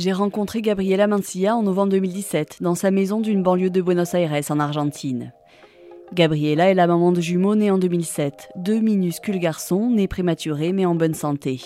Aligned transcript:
J'ai 0.00 0.12
rencontré 0.12 0.62
Gabriela 0.62 1.08
Mancia 1.08 1.56
en 1.56 1.64
novembre 1.64 1.90
2017 1.90 2.58
dans 2.60 2.76
sa 2.76 2.92
maison 2.92 3.20
d'une 3.20 3.42
banlieue 3.42 3.68
de 3.68 3.82
Buenos 3.82 4.14
Aires 4.14 4.30
en 4.48 4.60
Argentine. 4.60 5.32
Gabriela 6.14 6.70
est 6.70 6.74
la 6.74 6.86
maman 6.86 7.10
de 7.10 7.20
jumeaux 7.20 7.56
nés 7.56 7.72
en 7.72 7.78
2007, 7.78 8.50
deux 8.54 8.78
minuscules 8.78 9.40
garçons 9.40 9.90
nés 9.90 10.06
prématurés 10.06 10.72
mais 10.72 10.86
en 10.86 10.94
bonne 10.94 11.14
santé. 11.14 11.60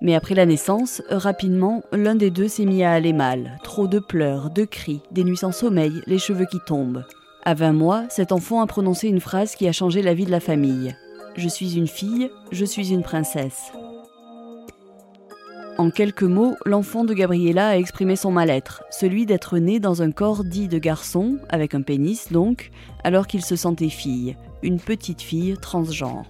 Mais 0.00 0.14
après 0.14 0.34
la 0.34 0.46
naissance, 0.46 1.02
rapidement, 1.10 1.82
l'un 1.92 2.14
des 2.14 2.30
deux 2.30 2.48
s'est 2.48 2.64
mis 2.64 2.82
à 2.82 2.92
aller 2.92 3.12
mal. 3.12 3.58
Trop 3.62 3.88
de 3.88 3.98
pleurs, 3.98 4.48
de 4.48 4.64
cris, 4.64 5.02
des 5.10 5.22
nuits 5.22 5.36
sans 5.36 5.52
sommeil, 5.52 6.00
les 6.06 6.18
cheveux 6.18 6.46
qui 6.46 6.60
tombent. 6.66 7.04
À 7.44 7.52
20 7.52 7.74
mois, 7.74 8.04
cet 8.08 8.32
enfant 8.32 8.62
a 8.62 8.66
prononcé 8.66 9.06
une 9.08 9.20
phrase 9.20 9.54
qui 9.54 9.68
a 9.68 9.72
changé 9.72 10.00
la 10.00 10.14
vie 10.14 10.24
de 10.24 10.30
la 10.30 10.40
famille. 10.40 10.96
Je 11.36 11.48
suis 11.48 11.76
une 11.76 11.88
fille, 11.88 12.30
je 12.52 12.64
suis 12.64 12.90
une 12.90 13.02
princesse. 13.02 13.70
En 15.80 15.88
quelques 15.88 16.24
mots, 16.24 16.56
l'enfant 16.66 17.04
de 17.06 17.14
Gabriella 17.14 17.68
a 17.68 17.76
exprimé 17.78 18.14
son 18.14 18.30
mal-être, 18.30 18.84
celui 18.90 19.24
d'être 19.24 19.56
né 19.56 19.80
dans 19.80 20.02
un 20.02 20.10
corps 20.10 20.44
dit 20.44 20.68
de 20.68 20.76
garçon, 20.76 21.38
avec 21.48 21.74
un 21.74 21.80
pénis 21.80 22.30
donc, 22.30 22.70
alors 23.02 23.26
qu'il 23.26 23.42
se 23.42 23.56
sentait 23.56 23.88
fille, 23.88 24.36
une 24.62 24.78
petite 24.78 25.22
fille 25.22 25.56
transgenre. 25.56 26.28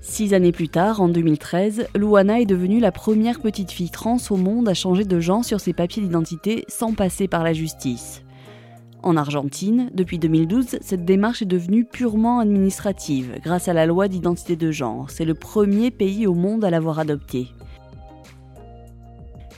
Six 0.00 0.32
années 0.32 0.52
plus 0.52 0.68
tard, 0.68 1.00
en 1.00 1.08
2013, 1.08 1.88
Luana 1.96 2.40
est 2.40 2.46
devenue 2.46 2.78
la 2.78 2.92
première 2.92 3.40
petite 3.40 3.72
fille 3.72 3.90
trans 3.90 4.18
au 4.30 4.36
monde 4.36 4.68
à 4.68 4.74
changer 4.74 5.04
de 5.04 5.18
genre 5.18 5.44
sur 5.44 5.58
ses 5.58 5.72
papiers 5.72 6.04
d'identité 6.04 6.64
sans 6.68 6.94
passer 6.94 7.26
par 7.26 7.42
la 7.42 7.52
justice. 7.52 8.22
En 9.02 9.16
Argentine, 9.16 9.90
depuis 9.94 10.18
2012, 10.18 10.78
cette 10.80 11.04
démarche 11.04 11.42
est 11.42 11.46
devenue 11.46 11.84
purement 11.84 12.40
administrative 12.40 13.38
grâce 13.42 13.68
à 13.68 13.72
la 13.72 13.86
loi 13.86 14.08
d'identité 14.08 14.56
de 14.56 14.70
genre. 14.70 15.10
C'est 15.10 15.24
le 15.24 15.34
premier 15.34 15.90
pays 15.90 16.26
au 16.26 16.34
monde 16.34 16.64
à 16.64 16.70
l'avoir 16.70 16.98
adoptée. 16.98 17.48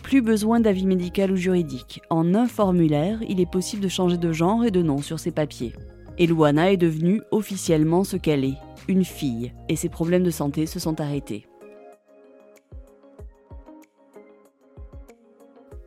Plus 0.02 0.22
besoin 0.22 0.60
d'avis 0.60 0.86
médical 0.86 1.32
ou 1.32 1.36
juridique. 1.36 2.00
En 2.10 2.34
un 2.34 2.46
formulaire, 2.46 3.20
il 3.28 3.40
est 3.40 3.50
possible 3.50 3.82
de 3.82 3.88
changer 3.88 4.16
de 4.16 4.32
genre 4.32 4.64
et 4.64 4.70
de 4.70 4.82
nom 4.82 4.98
sur 4.98 5.18
ses 5.18 5.30
papiers. 5.30 5.72
Et 6.18 6.24
est 6.24 6.76
devenue 6.76 7.22
officiellement 7.30 8.04
ce 8.04 8.16
qu'elle 8.16 8.44
est, 8.44 8.58
une 8.88 9.04
fille, 9.04 9.52
et 9.68 9.76
ses 9.76 9.88
problèmes 9.88 10.24
de 10.24 10.30
santé 10.30 10.66
se 10.66 10.80
sont 10.80 11.00
arrêtés. 11.00 11.46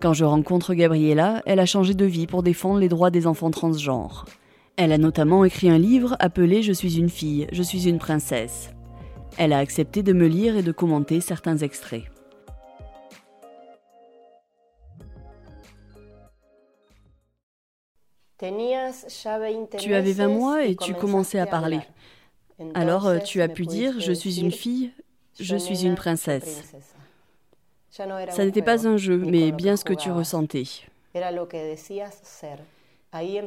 Quand 0.02 0.14
je 0.14 0.26
rencontre 0.26 0.74
Gabriella, 0.74 1.44
elle 1.46 1.60
a 1.60 1.68
changé 1.68 1.94
de 1.94 2.06
vie 2.06 2.26
pour 2.26 2.42
défendre 2.42 2.80
les 2.80 2.90
droits 2.90 3.12
des 3.12 3.28
enfants 3.28 3.52
transgenres. 3.52 4.26
Elle 4.76 4.92
a 4.94 4.98
notamment 4.98 5.46
écrit 5.46 5.70
un 5.70 5.78
livre 5.78 6.16
appelé 6.20 6.64
Je 6.64 6.74
suis 6.74 6.98
une 6.98 7.10
fille, 7.10 7.48
je 7.52 7.62
suis 7.62 7.88
une 7.88 8.00
princesse. 8.00 8.72
Elle 9.38 9.54
a 9.54 9.60
accepté 9.60 10.02
de 10.02 10.12
me 10.12 10.26
lire 10.26 10.58
et 10.58 10.64
de 10.64 10.72
commenter 10.72 11.22
certains 11.22 11.58
extraits. 11.58 12.06
Tu 19.78 19.94
avais 19.94 20.14
20 20.14 20.28
mois 20.30 20.66
et 20.66 20.76
tu 20.76 20.96
commençais 20.96 21.38
à 21.38 21.46
parler. 21.46 21.80
Alors 22.74 23.06
euh, 23.06 23.20
tu 23.20 23.44
as 23.44 23.48
pu 23.48 23.68
dire 23.68 24.00
Je 24.00 24.14
suis 24.14 24.40
une 24.40 24.52
fille, 24.52 24.92
je 25.40 25.56
suis 25.56 25.86
une 25.86 25.94
princesse. 25.94 26.74
Ça 27.92 28.46
n'était 28.46 28.62
pas 28.62 28.88
un 28.88 28.96
jeu, 28.96 29.18
mais 29.18 29.52
bien 29.52 29.76
ce 29.76 29.84
que 29.84 29.94
tu 29.94 30.12
ressentais. 30.12 30.64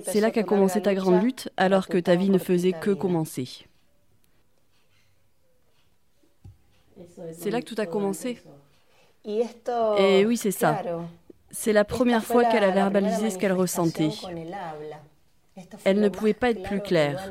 C'est 0.02 0.20
là 0.20 0.30
qu'a 0.30 0.42
commencé 0.42 0.82
ta 0.82 0.94
grande 0.94 1.22
lutte, 1.22 1.48
alors 1.56 1.88
que 1.88 1.96
ta 1.96 2.14
vie 2.14 2.28
ne 2.28 2.38
faisait 2.38 2.72
que 2.72 2.90
commencer. 2.90 3.66
C'est 7.32 7.50
là 7.50 7.60
que 7.60 7.66
tout 7.66 7.80
a 7.80 7.86
commencé. 7.86 8.38
Et 9.24 10.26
oui, 10.26 10.36
c'est 10.36 10.50
ça. 10.50 10.82
C'est 11.50 11.72
la 11.72 11.84
première 11.84 12.24
fois 12.24 12.44
qu'elle 12.44 12.64
a 12.64 12.70
verbalisé 12.70 13.30
ce 13.30 13.38
qu'elle 13.38 13.52
ressentait. 13.52 14.10
Elle 15.84 16.00
ne 16.00 16.08
pouvait 16.10 16.34
pas 16.34 16.50
être 16.50 16.62
plus 16.62 16.80
claire. 16.80 17.30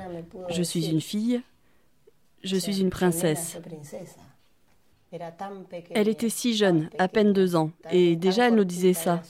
Je 0.49 0.63
suis 0.63 0.89
une 0.89 1.01
fille, 1.01 1.43
je 2.43 2.55
suis 2.55 2.81
une 2.81 2.89
princesse. 2.89 3.59
Elle 5.91 6.07
était 6.07 6.29
si 6.29 6.55
jeune, 6.55 6.89
à 6.97 7.07
peine 7.07 7.33
deux 7.33 7.55
ans, 7.55 7.71
et 7.91 8.15
déjà 8.15 8.47
elle 8.47 8.55
nous 8.55 8.63
disait 8.63 8.93
ça. 8.93 9.21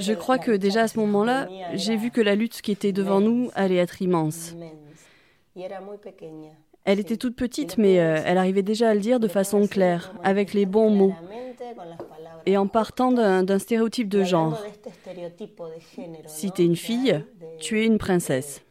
Je 0.00 0.12
crois 0.14 0.38
que 0.38 0.50
déjà 0.50 0.82
à 0.82 0.88
ce 0.88 0.98
moment-là, 0.98 1.48
j'ai 1.74 1.96
vu 1.96 2.10
que 2.10 2.20
la 2.20 2.34
lutte 2.34 2.60
qui 2.60 2.72
était 2.72 2.92
devant 2.92 3.20
nous 3.20 3.50
allait 3.54 3.76
être 3.76 4.02
immense. 4.02 4.54
Elle 6.84 7.00
était 7.00 7.16
toute 7.16 7.36
petite, 7.36 7.76
mais 7.76 8.00
euh, 8.00 8.22
elle 8.24 8.38
arrivait 8.38 8.62
déjà 8.62 8.90
à 8.90 8.94
le 8.94 9.00
dire 9.00 9.20
de 9.20 9.28
façon 9.28 9.66
claire, 9.66 10.14
avec 10.22 10.54
les 10.54 10.64
bons 10.64 10.90
mots, 10.90 11.14
et 12.46 12.56
en 12.56 12.66
partant 12.66 13.12
d'un 13.12 13.58
stéréotype 13.58 14.08
de 14.08 14.24
genre. 14.24 14.58
Si 16.26 16.50
tu 16.50 16.62
es 16.62 16.64
une 16.64 16.76
fille, 16.76 17.22
tu 17.58 17.80
es 17.80 17.84
une 17.84 17.98
princesse. 17.98 18.62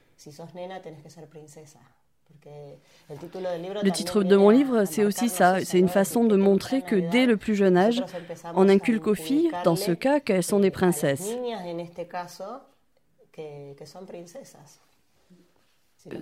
Le 3.83 3.91
titre 3.91 4.23
de 4.23 4.35
mon 4.35 4.49
livre, 4.49 4.85
c'est 4.85 5.05
aussi 5.05 5.29
ça. 5.29 5.63
C'est 5.63 5.79
une 5.79 5.89
façon 5.89 6.25
de 6.25 6.35
montrer 6.35 6.81
que 6.81 6.95
dès 6.95 7.25
le 7.25 7.37
plus 7.37 7.55
jeune 7.55 7.77
âge, 7.77 8.03
on 8.55 8.69
inculque 8.69 9.07
aux 9.07 9.15
filles, 9.15 9.51
dans 9.63 9.75
ce 9.75 9.91
cas, 9.91 10.19
qu'elles 10.19 10.43
sont 10.43 10.59
des 10.59 10.71
princesses. 10.71 11.35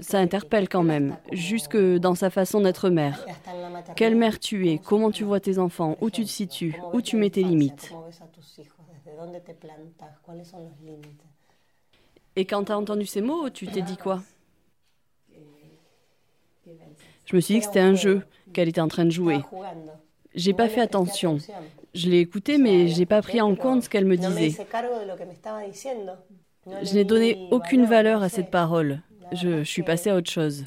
Ça 0.02 0.20
interpelle 0.20 0.68
quand 0.68 0.84
même, 0.84 1.18
jusque 1.32 1.78
dans 1.78 2.16
sa 2.16 2.30
façon 2.30 2.62
d'être 2.62 2.90
mère. 2.90 3.26
Quelle 3.96 4.16
mère 4.16 4.40
tu 4.40 4.70
es? 4.70 4.80
Comment 4.80 5.12
tu 5.12 5.24
vois 5.24 5.40
tes 5.40 5.60
enfants? 5.60 5.96
Où 6.02 6.10
tu 6.10 6.24
te 6.24 6.30
situes? 6.30 6.80
Où 6.94 7.02
tu 7.02 7.18
mets 7.18 7.30
tes 7.30 7.44
limites? 7.44 7.94
Et 12.36 12.46
quand 12.46 12.66
tu 12.66 12.72
as 12.72 12.78
entendu 12.78 13.06
ces 13.06 13.22
mots, 13.22 13.50
tu 13.50 13.68
t'es 13.68 13.82
dit 13.82 13.98
quoi? 13.98 14.22
Je 17.26 17.36
me 17.36 17.42
suis 17.42 17.56
dit 17.56 17.60
que 17.60 17.66
c'était 17.66 17.80
un 17.80 17.96
jeu 17.96 18.22
qu'elle 18.54 18.70
était 18.70 18.82
en 18.82 18.88
train 18.88 19.06
de 19.06 19.12
jouer. 19.12 19.40
J'ai 20.36 20.54
pas 20.54 20.70
fait 20.70 20.82
attention. 20.82 21.38
Je 21.94 22.10
l'ai 22.10 22.20
écouté, 22.20 22.58
mais 22.58 22.88
j'ai 22.88 23.06
pas 23.06 23.22
pris 23.22 23.42
en 23.42 23.56
compte 23.56 23.84
ce 23.84 23.90
qu'elle 23.90 24.06
me 24.06 24.18
disait. 24.18 24.52
Je 26.84 26.94
n'ai 26.94 27.04
donné 27.04 27.48
aucune 27.52 27.86
valeur 27.86 28.22
à 28.22 28.30
cette 28.30 28.52
parole. 28.52 29.02
Je, 29.32 29.64
suis 29.64 29.84
passée 29.84 30.10
à 30.10 30.16
autre 30.16 30.30
chose. 30.30 30.66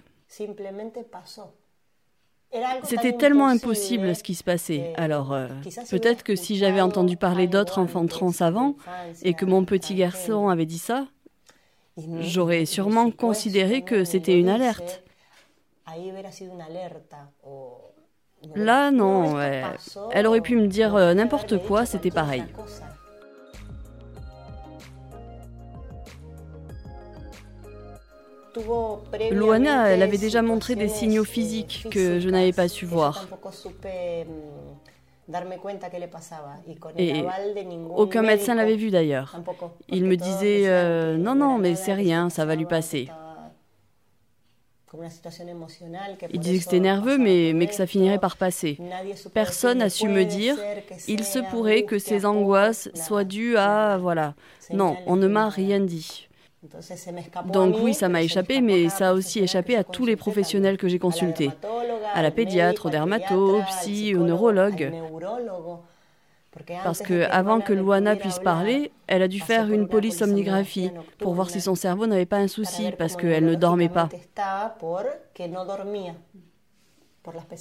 C'était 2.82 3.12
tellement 3.12 3.46
impossible 3.46 4.16
ce 4.16 4.22
qui 4.22 4.34
se 4.34 4.42
passait. 4.42 4.94
Alors, 4.96 5.32
euh, 5.32 5.48
peut-être 5.90 6.22
que 6.22 6.34
si 6.34 6.56
j'avais 6.56 6.80
entendu 6.80 7.16
parler 7.16 7.46
d'autres 7.46 7.78
enfants 7.78 8.06
trans 8.06 8.32
avant 8.40 8.74
et 9.22 9.34
que 9.34 9.44
mon 9.44 9.64
petit 9.64 9.94
garçon 9.94 10.48
avait 10.48 10.66
dit 10.66 10.78
ça, 10.78 11.06
J'aurais 12.20 12.64
sûrement 12.64 13.10
considéré 13.10 13.82
que 13.82 14.04
c'était 14.04 14.38
une 14.38 14.48
alerte. 14.48 15.02
Là, 18.54 18.90
non, 18.90 19.38
elle 20.12 20.26
aurait 20.26 20.40
pu 20.40 20.56
me 20.56 20.68
dire 20.68 20.94
euh, 20.94 21.14
n'importe 21.14 21.58
quoi, 21.66 21.86
c'était 21.86 22.10
pareil. 22.10 22.44
Luana, 29.30 29.88
elle 29.88 30.02
avait 30.02 30.18
déjà 30.18 30.42
montré 30.42 30.74
des 30.74 30.88
signaux 30.88 31.24
physiques 31.24 31.86
que 31.90 32.20
je 32.20 32.28
n'avais 32.28 32.52
pas 32.52 32.68
su 32.68 32.86
voir. 32.86 33.26
Et 36.96 37.24
aucun 37.94 38.22
médecin 38.22 38.54
l'avait 38.54 38.76
vu 38.76 38.90
d'ailleurs. 38.90 39.36
Il 39.88 40.04
me 40.04 40.16
disait 40.16 40.68
euh, 40.68 41.16
non, 41.16 41.34
non, 41.34 41.58
mais 41.58 41.74
c'est 41.74 41.94
rien, 41.94 42.30
ça 42.30 42.44
va 42.44 42.54
lui 42.54 42.64
passer. 42.66 43.08
Il 46.32 46.40
disait 46.40 46.56
que 46.58 46.64
c'était 46.64 46.80
nerveux, 46.80 47.18
mais, 47.18 47.52
mais 47.54 47.66
que 47.66 47.74
ça 47.74 47.86
finirait 47.86 48.18
par 48.18 48.36
passer. 48.36 48.78
Personne 49.34 49.78
n'a 49.78 49.90
su 49.90 50.08
me 50.08 50.24
dire, 50.24 50.56
il 51.08 51.24
se 51.24 51.38
pourrait 51.50 51.82
que 51.82 51.98
ces 51.98 52.24
angoisses 52.24 52.88
soient 52.94 53.24
dues 53.24 53.56
à... 53.56 53.98
Voilà. 53.98 54.34
Non, 54.70 54.96
on 55.06 55.16
ne 55.16 55.26
m'a 55.26 55.48
rien 55.48 55.80
dit. 55.80 56.27
Donc 57.46 57.76
oui, 57.82 57.94
ça 57.94 58.08
m'a 58.08 58.22
échappé, 58.22 58.60
mais 58.60 58.88
ça 58.88 59.10
a 59.10 59.12
aussi 59.12 59.40
échappé 59.40 59.76
à 59.76 59.84
tous 59.84 60.06
les 60.06 60.16
professionnels 60.16 60.76
que 60.76 60.88
j'ai 60.88 60.98
consultés, 60.98 61.50
à 62.14 62.22
la 62.22 62.30
pédiatre, 62.30 62.86
au 62.86 62.90
dermato, 62.90 63.58
au 63.58 63.62
psy, 63.62 64.14
au 64.14 64.24
neurologue. 64.24 64.92
Parce 66.82 67.00
que 67.00 67.22
avant 67.30 67.60
que 67.60 67.72
Luana 67.72 68.16
puisse 68.16 68.38
parler, 68.38 68.90
elle 69.06 69.22
a 69.22 69.28
dû 69.28 69.40
faire 69.40 69.70
une 69.72 69.86
polysomnographie 69.86 70.90
pour 71.18 71.34
voir 71.34 71.50
si 71.50 71.60
son 71.60 71.74
cerveau 71.74 72.06
n'avait 72.06 72.26
pas 72.26 72.38
un 72.38 72.48
souci 72.48 72.90
parce 72.98 73.16
qu'elle 73.16 73.44
ne 73.44 73.54
dormait 73.54 73.88
pas. 73.88 74.08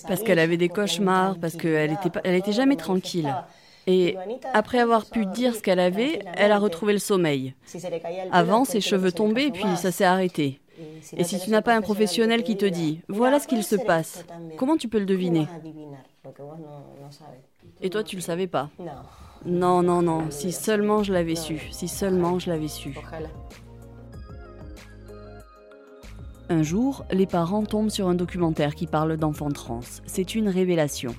Parce 0.07 0.23
qu'elle 0.23 0.39
avait 0.39 0.57
des 0.57 0.69
cauchemars, 0.69 1.37
parce 1.39 1.55
qu'elle 1.55 1.91
n'était 1.91 2.09
elle 2.23 2.35
était 2.35 2.53
jamais 2.53 2.75
tranquille. 2.75 3.33
Et 3.87 4.17
après 4.53 4.79
avoir 4.79 5.05
pu 5.05 5.25
dire 5.25 5.55
ce 5.55 5.61
qu'elle 5.61 5.79
avait, 5.79 6.19
elle 6.35 6.51
a 6.51 6.59
retrouvé 6.59 6.91
le 6.93 6.99
sommeil. 6.99 7.55
Avant, 8.31 8.65
ses 8.65 8.81
cheveux 8.81 9.13
tombaient, 9.13 9.49
puis 9.49 9.77
ça 9.77 9.91
s'est 9.91 10.03
arrêté. 10.03 10.59
Et 11.15 11.23
si 11.23 11.39
tu 11.39 11.49
n'as 11.49 11.61
pas 11.61 11.75
un 11.75 11.81
professionnel 11.81 12.43
qui 12.43 12.57
te 12.57 12.65
dit, 12.65 13.01
voilà 13.07 13.39
ce 13.39 13.47
qu'il 13.47 13.63
se 13.63 13.77
passe, 13.77 14.25
comment 14.57 14.77
tu 14.77 14.89
peux 14.89 14.99
le 14.99 15.05
deviner? 15.05 15.47
Et 17.81 17.89
toi, 17.89 18.03
tu 18.03 18.15
ne 18.15 18.21
le 18.21 18.25
savais 18.25 18.47
pas? 18.47 18.69
Non, 19.45 19.81
non, 19.81 20.01
non, 20.01 20.29
si 20.29 20.51
seulement 20.51 21.03
je 21.03 21.13
l'avais 21.13 21.35
su, 21.35 21.61
si 21.71 21.87
seulement 21.87 22.39
je 22.39 22.49
l'avais 22.49 22.67
su. 22.67 22.97
Un 26.49 26.63
jour, 26.63 27.05
les 27.11 27.25
parents 27.25 27.63
tombent 27.63 27.89
sur 27.89 28.07
un 28.07 28.15
documentaire 28.15 28.75
qui 28.75 28.87
parle 28.87 29.17
d'enfants 29.17 29.51
trans. 29.51 29.81
C'est 30.05 30.35
une 30.35 30.49
révélation. 30.49 31.13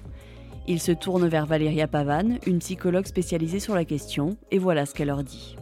Ils 0.71 0.83
se 0.83 0.93
tournent 0.93 1.27
vers 1.29 1.47
Valéria 1.47 1.89
Pavan, 1.89 2.37
une 2.47 2.59
psychologue 2.59 3.07
spécialisée 3.07 3.59
sur 3.59 3.75
la 3.75 3.87
question, 3.87 4.37
et 4.51 4.59
voilà 4.59 4.85
ce 4.85 4.93
qu'elle 4.93 5.07
leur 5.07 5.25
dit. 5.25 5.57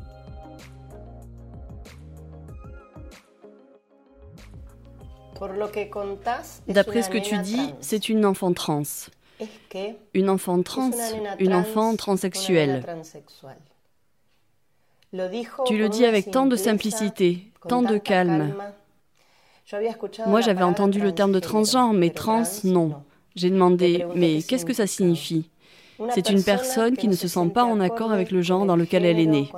D'après 6.67 7.03
ce 7.03 7.09
que 7.09 7.19
tu 7.19 7.39
dis, 7.39 7.73
c'est 7.81 8.09
une 8.09 8.27
enfant 8.27 8.53
trans. 8.53 8.83
Une 10.13 10.29
enfant 10.29 10.61
trans, 10.65 10.91
une 11.39 11.55
enfant 11.55 11.95
transsexuelle. 11.95 12.85
Tu 15.67 15.79
le 15.79 15.89
dis 15.89 16.05
avec 16.05 16.33
tant 16.33 16.47
de 16.47 16.57
simplicité, 16.57 17.53
tant 17.69 17.83
de 17.83 17.97
calme. 17.97 18.57
Moi, 20.27 20.41
j'avais 20.41 20.65
entendu 20.65 20.99
le 21.01 21.13
terme 21.13 21.31
de 21.31 21.39
transgenre, 21.39 21.93
mais 21.93 22.11
trans, 22.11 22.43
non. 22.65 23.05
J'ai 23.37 23.51
demandé, 23.51 24.05
mais 24.15 24.43
qu'est-ce 24.43 24.65
que 24.65 24.73
ça 24.73 24.87
signifie 24.87 25.51
C'est 26.11 26.31
une 26.31 26.43
personne 26.43 26.97
qui 26.97 27.07
ne 27.07 27.15
se 27.15 27.29
sent 27.29 27.51
pas 27.55 27.65
en 27.65 27.81
accord 27.81 28.11
avec 28.11 28.31
le 28.31 28.43
genre 28.43 28.65
dans 28.65 28.77
lequel 28.77 29.05
elle 29.05 29.21
est 29.21 29.27
née. 29.27 29.51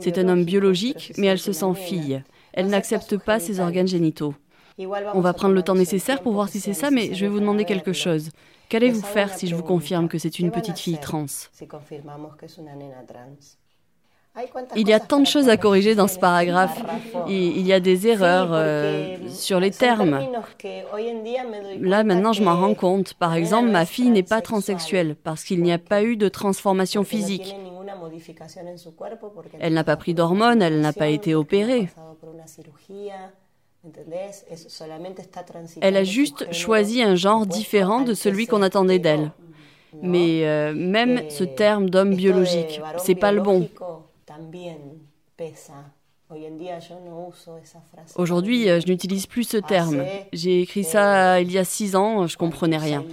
C'est 0.00 0.18
un 0.18 0.28
homme 0.28 0.44
biologique, 0.44 1.12
mais 1.18 1.26
elle 1.26 1.38
se 1.38 1.52
sent 1.52 1.74
fille. 1.74 2.22
Elle 2.52 2.68
n'accepte 2.68 3.16
pas 3.18 3.40
ses 3.40 3.60
organes 3.60 3.88
génitaux. 3.88 4.34
On 4.78 5.20
va 5.20 5.34
prendre 5.34 5.54
le 5.54 5.62
temps 5.62 5.74
nécessaire 5.74 6.22
pour 6.22 6.32
voir 6.32 6.48
si 6.48 6.60
c'est 6.60 6.74
ça, 6.74 6.90
mais 6.90 7.12
je 7.14 7.24
vais 7.24 7.30
vous 7.30 7.40
demander 7.40 7.64
quelque 7.64 7.92
chose. 7.92 8.30
Qu'allez-vous 8.68 9.02
faire 9.02 9.32
si 9.32 9.46
je 9.46 9.54
vous 9.54 9.62
confirme 9.62 10.08
que 10.08 10.18
c'est 10.18 10.38
une 10.38 10.50
petite 10.50 10.78
fille 10.78 10.98
trans? 10.98 11.26
Il 14.76 14.88
y 14.88 14.92
a 14.92 15.00
tant 15.00 15.20
de 15.20 15.26
choses 15.26 15.48
à 15.48 15.56
corriger 15.56 15.94
dans 15.94 16.08
ce 16.08 16.18
paragraphe. 16.18 16.82
Il 17.28 17.66
y 17.66 17.72
a 17.72 17.80
des 17.80 18.08
erreurs 18.08 18.48
euh, 18.52 19.16
sur 19.28 19.60
les 19.60 19.70
termes. 19.70 20.20
Là, 21.80 22.02
maintenant, 22.02 22.32
je 22.32 22.42
m'en 22.42 22.56
rends 22.56 22.74
compte. 22.74 23.14
Par 23.14 23.34
exemple, 23.34 23.70
ma 23.70 23.86
fille 23.86 24.10
n'est 24.10 24.24
pas 24.24 24.40
transsexuelle 24.40 25.14
parce 25.14 25.44
qu'il 25.44 25.62
n'y 25.62 25.72
a 25.72 25.78
pas 25.78 26.02
eu 26.02 26.16
de 26.16 26.28
transformation 26.28 27.04
physique. 27.04 27.54
Elle 29.60 29.74
n'a 29.74 29.84
pas 29.84 29.96
pris 29.96 30.14
d'hormones, 30.14 30.62
elle 30.62 30.80
n'a 30.80 30.92
pas 30.92 31.08
été 31.08 31.34
opérée. 31.34 31.88
Elle 35.80 35.96
a 35.96 36.04
juste 36.04 36.52
choisi 36.52 37.02
un 37.02 37.14
genre 37.14 37.46
différent 37.46 38.00
de 38.00 38.14
celui 38.14 38.46
qu'on 38.46 38.62
attendait 38.62 38.98
d'elle. 38.98 39.30
Mais 40.02 40.44
euh, 40.44 40.74
même 40.74 41.22
ce 41.30 41.44
terme 41.44 41.88
d'homme 41.88 42.16
biologique, 42.16 42.80
c'est 42.98 43.14
pas 43.14 43.30
le 43.30 43.42
bon. 43.42 43.68
Aujourd'hui, 48.16 48.68
euh, 48.68 48.80
je 48.80 48.86
n'utilise 48.86 49.26
plus 49.26 49.44
ce 49.44 49.56
terme. 49.56 50.04
J'ai 50.32 50.62
écrit 50.62 50.84
ça 50.84 51.40
il 51.40 51.52
y 51.52 51.58
a 51.58 51.64
six 51.64 51.96
ans, 51.96 52.26
je 52.26 52.36
comprenais 52.36 52.78
rien. 52.78 53.04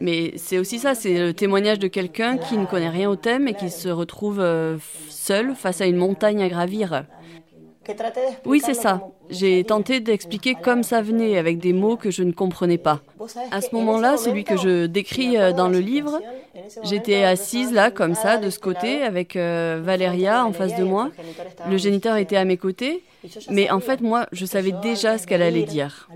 Mais 0.00 0.36
c'est 0.36 0.58
aussi 0.58 0.78
ça, 0.78 0.94
c'est 0.94 1.18
le 1.18 1.32
témoignage 1.32 1.78
de 1.78 1.86
quelqu'un 1.86 2.38
qui 2.38 2.58
ne 2.58 2.66
connaît 2.66 2.88
rien 2.90 3.08
au 3.08 3.16
thème 3.16 3.46
et 3.46 3.54
qui 3.54 3.70
se 3.70 3.88
retrouve 3.88 4.40
euh, 4.40 4.78
seul 5.08 5.54
face 5.54 5.80
à 5.80 5.86
une 5.86 5.96
montagne 5.96 6.42
à 6.42 6.48
gravir. 6.48 7.06
Oui, 8.44 8.60
c'est 8.64 8.74
ça. 8.74 9.00
J'ai 9.30 9.64
tenté 9.64 10.00
d'expliquer 10.00 10.54
comme 10.54 10.82
ça 10.82 11.02
venait, 11.02 11.38
avec 11.38 11.58
des 11.58 11.72
mots 11.72 11.96
que 11.96 12.10
je 12.10 12.22
ne 12.22 12.32
comprenais 12.32 12.78
pas. 12.78 13.00
À 13.50 13.60
ce 13.60 13.74
moment-là, 13.74 14.16
celui 14.16 14.44
que 14.44 14.56
je 14.56 14.86
décris 14.86 15.36
euh, 15.36 15.52
dans 15.52 15.68
le 15.68 15.78
livre, 15.78 16.20
j'étais 16.82 17.24
assise 17.24 17.72
là, 17.72 17.90
comme 17.90 18.14
ça, 18.14 18.36
de 18.36 18.50
ce 18.50 18.58
côté, 18.58 19.02
avec 19.02 19.36
euh, 19.36 19.80
Valéria 19.82 20.44
en 20.44 20.52
face 20.52 20.76
de 20.76 20.84
moi. 20.84 21.10
Le 21.68 21.76
géniteur 21.76 22.16
était 22.16 22.36
à 22.36 22.44
mes 22.44 22.56
côtés, 22.56 23.02
mais 23.50 23.70
en 23.70 23.80
fait, 23.80 24.00
moi, 24.00 24.26
je 24.32 24.44
savais 24.44 24.72
déjà 24.82 25.18
ce 25.18 25.26
qu'elle 25.26 25.42
allait 25.42 25.62
dire. 25.62 26.08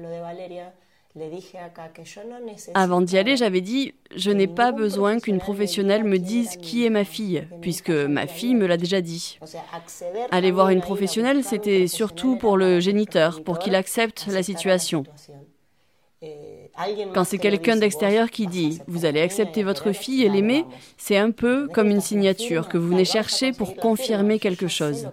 Avant 2.75 3.00
d'y 3.00 3.19
aller, 3.19 3.37
j'avais 3.37 3.60
dit, 3.60 3.94
je 4.14 4.31
n'ai 4.31 4.46
pas 4.46 4.72
besoin 4.72 5.19
qu'une 5.19 5.38
professionnelle 5.38 6.05
me 6.05 6.19
dise 6.19 6.56
qui 6.56 6.84
est 6.84 6.90
ma 6.90 7.05
fille, 7.05 7.46
puisque 7.60 7.90
ma 7.90 8.26
fille 8.26 8.55
me 8.55 8.66
l'a 8.66 8.76
déjà 8.76 9.00
dit. 9.00 9.38
Aller 10.31 10.50
voir 10.50 10.70
une 10.70 10.81
professionnelle, 10.81 11.44
c'était 11.44 11.87
surtout 11.87 12.37
pour 12.37 12.56
le 12.56 12.81
géniteur, 12.81 13.43
pour 13.43 13.58
qu'il 13.58 13.75
accepte 13.75 14.26
la 14.28 14.43
situation. 14.43 15.05
Quand 17.14 17.25
c'est 17.25 17.38
quelqu'un 17.38 17.76
d'extérieur 17.76 18.31
qui 18.31 18.46
dit⁇ 18.46 18.70
Vous 18.87 19.05
allez 19.05 19.20
accepter 19.20 19.62
votre 19.62 19.93
fille 19.93 20.25
et 20.25 20.28
l'aimer⁇ 20.28 20.60
c'est 20.96 21.16
un 21.16 21.31
peu 21.31 21.69
comme 21.69 21.90
une 21.90 22.00
signature 22.00 22.69
que 22.69 22.78
vous 22.78 22.88
venez 22.88 23.05
chercher 23.05 23.52
pour 23.52 23.76
confirmer 23.76 24.38
quelque 24.38 24.69
chose. 24.69 25.08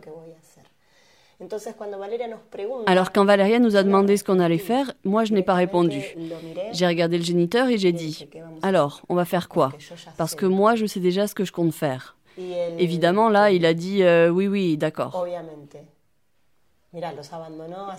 Alors 2.87 3.11
quand 3.11 3.25
Valéria 3.25 3.59
nous 3.59 3.75
a 3.75 3.83
demandé 3.83 4.17
ce 4.17 4.23
qu'on 4.23 4.39
allait 4.39 4.57
faire, 4.57 4.93
moi 5.03 5.25
je 5.25 5.33
n'ai 5.33 5.43
pas 5.43 5.53
répondu. 5.53 6.15
J'ai 6.71 6.87
regardé 6.87 7.17
le 7.17 7.23
géniteur 7.23 7.67
et 7.69 7.77
j'ai 7.77 7.91
dit, 7.91 8.27
alors, 8.61 9.01
on 9.09 9.15
va 9.15 9.25
faire 9.25 9.49
quoi? 9.49 9.73
Parce 10.17 10.35
que 10.35 10.45
moi 10.45 10.75
je 10.75 10.85
sais 10.85 10.99
déjà 10.99 11.27
ce 11.27 11.35
que 11.35 11.45
je 11.45 11.51
compte 11.51 11.73
faire. 11.73 12.15
Évidemment, 12.77 13.29
là, 13.29 13.51
il 13.51 13.65
a 13.65 13.73
dit, 13.73 14.03
euh, 14.03 14.29
oui, 14.29 14.47
oui, 14.47 14.77
d'accord. 14.77 15.25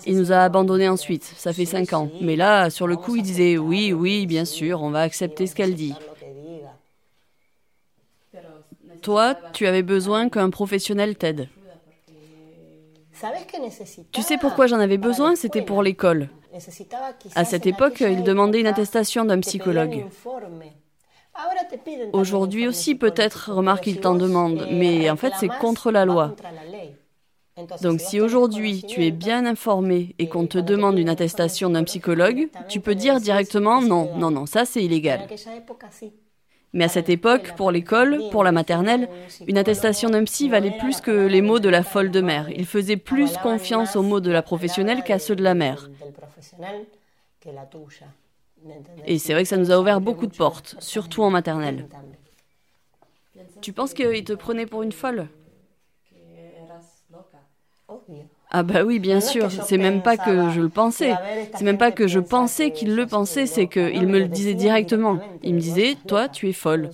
Il 0.05 0.17
nous 0.17 0.31
a 0.31 0.37
abandonnés 0.37 0.89
ensuite, 0.89 1.23
ça 1.23 1.53
fait 1.53 1.65
cinq 1.65 1.93
ans. 1.93 2.09
Mais 2.19 2.35
là, 2.35 2.69
sur 2.69 2.87
le 2.87 2.97
coup, 2.97 3.15
il 3.15 3.23
disait, 3.23 3.57
oui, 3.57 3.93
oui, 3.93 4.25
bien 4.25 4.45
sûr, 4.45 4.81
on 4.81 4.89
va 4.89 5.01
accepter 5.01 5.45
ce 5.47 5.55
qu'elle 5.55 5.75
dit. 5.75 5.95
Toi, 9.01 9.35
tu 9.53 9.67
avais 9.67 9.83
besoin 9.83 10.29
qu'un 10.29 10.49
professionnel 10.49 11.15
t'aide. 11.17 11.47
Tu 14.11 14.21
sais 14.21 14.37
pourquoi 14.37 14.67
j'en 14.67 14.79
avais 14.79 14.97
besoin? 14.97 15.35
C'était 15.35 15.61
pour 15.61 15.83
l'école. 15.83 16.29
À 17.35 17.45
cette 17.45 17.65
époque, 17.65 18.01
il 18.01 18.23
demandait 18.23 18.59
une 18.59 18.67
attestation 18.67 19.25
d'un 19.25 19.39
psychologue. 19.39 20.05
Aujourd'hui 22.13 22.67
aussi, 22.67 22.95
peut-être, 22.95 23.51
remarque, 23.51 23.87
il 23.87 23.99
t'en 23.99 24.15
demande, 24.15 24.67
mais 24.71 25.09
en 25.09 25.15
fait, 25.15 25.33
c'est 25.39 25.49
contre 25.49 25.91
la 25.91 26.05
loi. 26.05 26.35
Donc 27.81 27.99
si 27.99 28.21
aujourd'hui 28.21 28.83
tu 28.83 29.03
es 29.03 29.11
bien 29.11 29.45
informé 29.45 30.15
et 30.19 30.27
qu'on 30.29 30.45
te 30.45 30.59
demande 30.59 30.99
une 30.99 31.09
attestation 31.09 31.69
d'un 31.69 31.83
psychologue, 31.83 32.49
tu 32.67 32.79
peux 32.81 32.93
dire 32.93 33.19
directement 33.19 33.81
non, 33.81 34.15
non, 34.15 34.29
non, 34.29 34.45
ça 34.45 34.65
c'est 34.65 34.83
illégal. 34.83 35.27
Mais 36.73 36.85
à 36.85 36.89
cette 36.89 37.09
époque, 37.09 37.53
pour 37.53 37.71
l'école, 37.71 38.23
pour 38.29 38.43
la 38.43 38.51
maternelle, 38.51 39.09
une 39.47 39.57
attestation 39.57 40.09
d'un 40.09 40.23
psy 40.25 40.49
valait 40.49 40.71
plus 40.71 41.01
que 41.01 41.11
les 41.25 41.41
mots 41.41 41.59
de 41.59 41.69
la 41.69 41.83
folle 41.83 42.11
de 42.11 42.21
mère. 42.21 42.49
Il 42.51 42.65
faisait 42.65 42.97
plus 42.97 43.37
confiance 43.37 43.95
aux 43.95 44.03
mots 44.03 44.19
de 44.21 44.31
la 44.31 44.43
professionnelle 44.43 45.03
qu'à 45.03 45.19
ceux 45.19 45.35
de 45.35 45.43
la 45.43 45.53
mère. 45.55 45.89
Et 49.05 49.17
c'est 49.19 49.33
vrai 49.33 49.43
que 49.43 49.49
ça 49.49 49.57
nous 49.57 49.71
a 49.71 49.79
ouvert 49.79 50.01
beaucoup 50.01 50.27
de 50.27 50.33
portes, 50.33 50.75
surtout 50.79 51.23
en 51.23 51.29
maternelle. 51.31 51.87
Tu 53.61 53.71
penses 53.73 53.93
qu'il 53.93 54.23
te 54.23 54.33
prenait 54.33 54.65
pour 54.65 54.81
une 54.83 54.91
folle? 54.91 55.29
Ah 58.49 58.63
bah 58.63 58.83
oui, 58.83 58.99
bien 58.99 59.19
sûr. 59.19 59.51
C'est 59.51 59.77
même 59.77 60.01
pas 60.01 60.17
que 60.17 60.49
je 60.49 60.61
le 60.61 60.69
pensais. 60.69 61.13
C'est 61.53 61.65
même 61.65 61.77
pas 61.77 61.91
que 61.91 62.07
je 62.07 62.19
pensais 62.19 62.71
qu'il 62.71 62.95
le 62.95 63.05
pensait, 63.05 63.45
c'est 63.45 63.67
qu'il 63.67 64.07
me 64.07 64.19
le 64.19 64.27
disait 64.27 64.53
directement. 64.53 65.19
Il 65.43 65.55
me 65.55 65.59
disait, 65.59 65.95
toi, 66.07 66.29
tu 66.29 66.47
es 66.49 66.53
folle. 66.53 66.89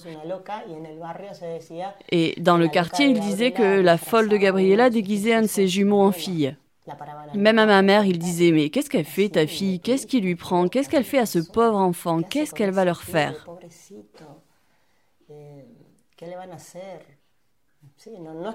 Et 2.12 2.36
dans 2.39 2.57
le 2.57 2.67
quartier, 2.67 3.07
il 3.07 3.19
disait 3.19 3.51
que 3.51 3.81
la 3.81 3.98
folle 3.98 4.29
de 4.29 4.38
Gabriela 4.38 4.89
déguisait 4.89 5.33
un 5.33 5.41
de 5.43 5.48
ses 5.48 5.67
jumeaux 5.67 6.01
en 6.01 6.12
fille. 6.12 6.55
Même 7.33 7.60
à 7.60 7.65
ma 7.65 7.81
mère, 7.81 8.05
il 8.05 8.19
disait, 8.19 8.51
mais 8.51 8.69
qu'est-ce 8.69 8.89
qu'elle 8.89 9.05
fait, 9.05 9.29
ta 9.29 9.48
fille? 9.48 9.79
Qu'est-ce 9.79 10.07
qui 10.07 10.22
lui 10.22 10.36
prend? 10.36 10.67
Qu'est-ce 10.67 10.89
qu'elle 10.89 11.03
fait 11.05 11.19
à 11.19 11.25
ce 11.25 11.39
pauvre 11.39 11.77
enfant? 11.77 12.24
Qu'est-ce 12.24 12.53
qu'elle 12.53 12.72
va 12.72 12.86
leur 12.86 13.03
faire? 13.03 13.50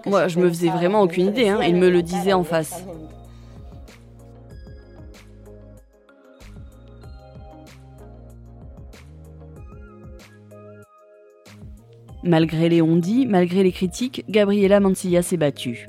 Moi, 0.07 0.29
je 0.29 0.39
me 0.39 0.49
faisais 0.49 0.69
vraiment 0.69 1.03
aucune 1.03 1.29
idée, 1.29 1.49
hein. 1.49 1.61
il 1.63 1.77
me 1.77 1.89
le 1.89 2.03
disait 2.03 2.33
en 2.33 2.45
face. 2.45 2.85
Malgré 12.25 12.69
les 12.69 12.83
ondits, 12.83 13.27
malgré 13.27 13.63
les 13.63 13.73
critiques, 13.73 14.25
Gabriela 14.29 14.81
Mancilla 14.81 15.23
s'est 15.23 15.37
battue. 15.37 15.89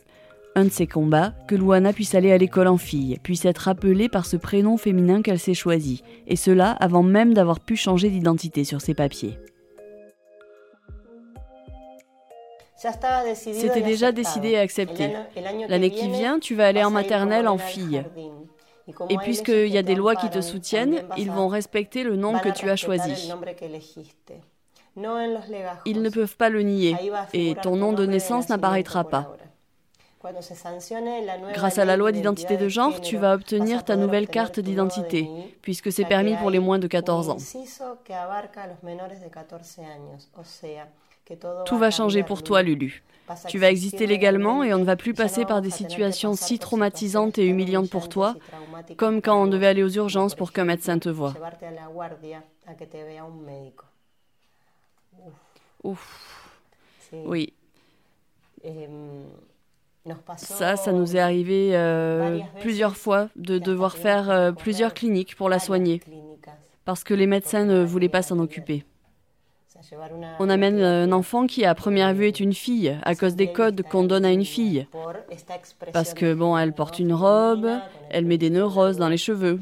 Un 0.56 0.66
de 0.66 0.70
ses 0.70 0.88
combats, 0.88 1.34
que 1.48 1.56
Luana 1.56 1.92
puisse 1.92 2.16
aller 2.16 2.32
à 2.32 2.38
l'école 2.38 2.68
en 2.68 2.78
fille, 2.78 3.20
puisse 3.24 3.46
être 3.46 3.68
appelée 3.68 4.10
par 4.10 4.26
ce 4.26 4.38
prénom 4.38 4.78
féminin 4.78 5.22
qu'elle 5.22 5.40
s'est 5.40 5.54
choisi, 5.54 6.02
et 6.28 6.36
cela 6.36 6.72
avant 6.72 7.04
même 7.04 7.34
d'avoir 7.34 7.60
pu 7.60 7.76
changer 7.76 8.10
d'identité 8.10 8.64
sur 8.64 8.80
ses 8.80 8.94
papiers. 8.94 9.38
C'était 13.36 13.82
déjà 13.82 14.12
décidé 14.12 14.50
et 14.50 14.60
accepté. 14.60 15.14
L'année 15.68 15.92
qui 15.92 16.10
vient, 16.10 16.40
tu 16.40 16.56
vas 16.56 16.68
aller 16.68 16.84
en 16.84 16.92
maternelle 16.92 17.48
en 17.48 17.58
fille. 17.58 18.04
Et 19.10 19.18
puisqu'il 19.18 19.68
y 19.68 19.78
a 19.78 19.84
des 19.84 19.96
lois 19.96 20.16
qui 20.16 20.30
te 20.30 20.42
soutiennent, 20.42 21.04
ils 21.18 21.32
vont 21.32 21.48
respecter 21.48 22.04
le 22.04 22.16
nom 22.16 22.40
que 22.40 22.50
tu 22.50 22.70
as 22.70 22.76
choisi. 22.76 23.32
Ils 25.86 26.02
ne 26.02 26.10
peuvent 26.10 26.38
pas 26.38 26.50
le 26.50 26.62
nier 26.62 26.96
et 27.34 27.56
ton 27.56 27.76
nom 27.76 27.94
de 27.94 28.06
naissance 28.06 28.50
n'apparaîtra 28.50 29.04
pas. 29.04 29.36
Grâce 31.52 31.78
à 31.78 31.86
la 31.86 31.98
loi 31.98 32.12
d'identité 32.12 32.58
de 32.58 32.68
genre, 32.68 33.02
tu 33.02 33.18
vas 33.18 33.34
obtenir 33.34 33.84
ta 33.84 33.96
nouvelle 33.96 34.28
carte 34.28 34.60
d'identité, 34.60 35.32
puisque 35.62 35.92
c'est 35.92 36.06
permis 36.06 36.38
pour 36.38 36.50
les 36.50 36.60
moins 36.60 36.80
de 36.80 36.88
14 36.88 37.30
ans. 37.30 37.38
Tout 41.66 41.78
va 41.78 41.92
changer 41.92 42.24
pour 42.24 42.44
toi, 42.44 42.62
Lulu. 42.64 43.04
Tu 43.48 43.60
vas 43.60 43.70
exister 43.70 44.08
légalement 44.08 44.64
et 44.64 44.74
on 44.74 44.80
ne 44.80 44.84
va 44.86 44.96
plus 44.96 45.14
passer 45.14 45.46
par 45.46 45.62
des 45.62 45.70
situations 45.70 46.36
si 46.36 46.60
traumatisantes 46.60 47.38
et 47.38 47.48
humiliantes 47.48 47.90
pour 47.90 48.10
toi, 48.10 48.36
comme 48.98 49.22
quand 49.22 49.42
on 49.44 49.48
devait 49.48 49.68
aller 49.68 49.84
aux 49.84 49.90
urgences 49.90 50.36
pour 50.36 50.52
qu'un 50.52 50.66
médecin 50.66 51.00
te 51.00 51.10
voie. 51.10 51.40
Ouf. 55.84 56.60
Oui. 57.24 57.54
Ça, 60.38 60.76
ça 60.76 60.92
nous 60.92 61.16
est 61.16 61.20
arrivé 61.20 61.72
euh, 61.74 62.40
plusieurs 62.60 62.96
fois 62.96 63.30
de 63.36 63.60
devoir 63.60 63.98
faire 63.98 64.30
euh, 64.30 64.52
plusieurs 64.52 64.94
cliniques 64.94 65.36
pour 65.36 65.50
la 65.50 65.60
soigner, 65.60 66.02
parce 66.86 67.04
que 67.04 67.14
les 67.14 67.28
médecins 67.28 67.66
ne 67.66 67.84
voulaient 67.84 68.10
pas 68.10 68.22
s'en 68.22 68.40
occuper. 68.40 68.86
On 70.40 70.50
amène 70.50 70.82
un 70.82 71.12
enfant 71.12 71.48
qui 71.48 71.64
à 71.66 71.74
première 71.74 72.14
vue 72.14 72.28
est 72.28 72.40
une 72.40 72.54
fille 72.54 72.98
à 73.04 73.16
cause 73.16 73.36
des 73.36 73.52
codes 73.52 73.82
qu'on 73.84 74.04
donne 74.04 74.26
à 74.26 74.32
une 74.32 74.46
fille. 74.46 74.86
Parce 75.94 76.14
que 76.14 76.34
bon, 76.34 76.58
elle 76.58 76.74
porte 76.74 77.00
une 77.00 77.14
robe, 77.14 77.68
elle 78.10 78.26
met 78.26 78.38
des 78.38 78.50
nœuds 78.50 78.66
roses 78.66 78.98
dans 78.98 79.10
les 79.10 79.18
cheveux. 79.18 79.60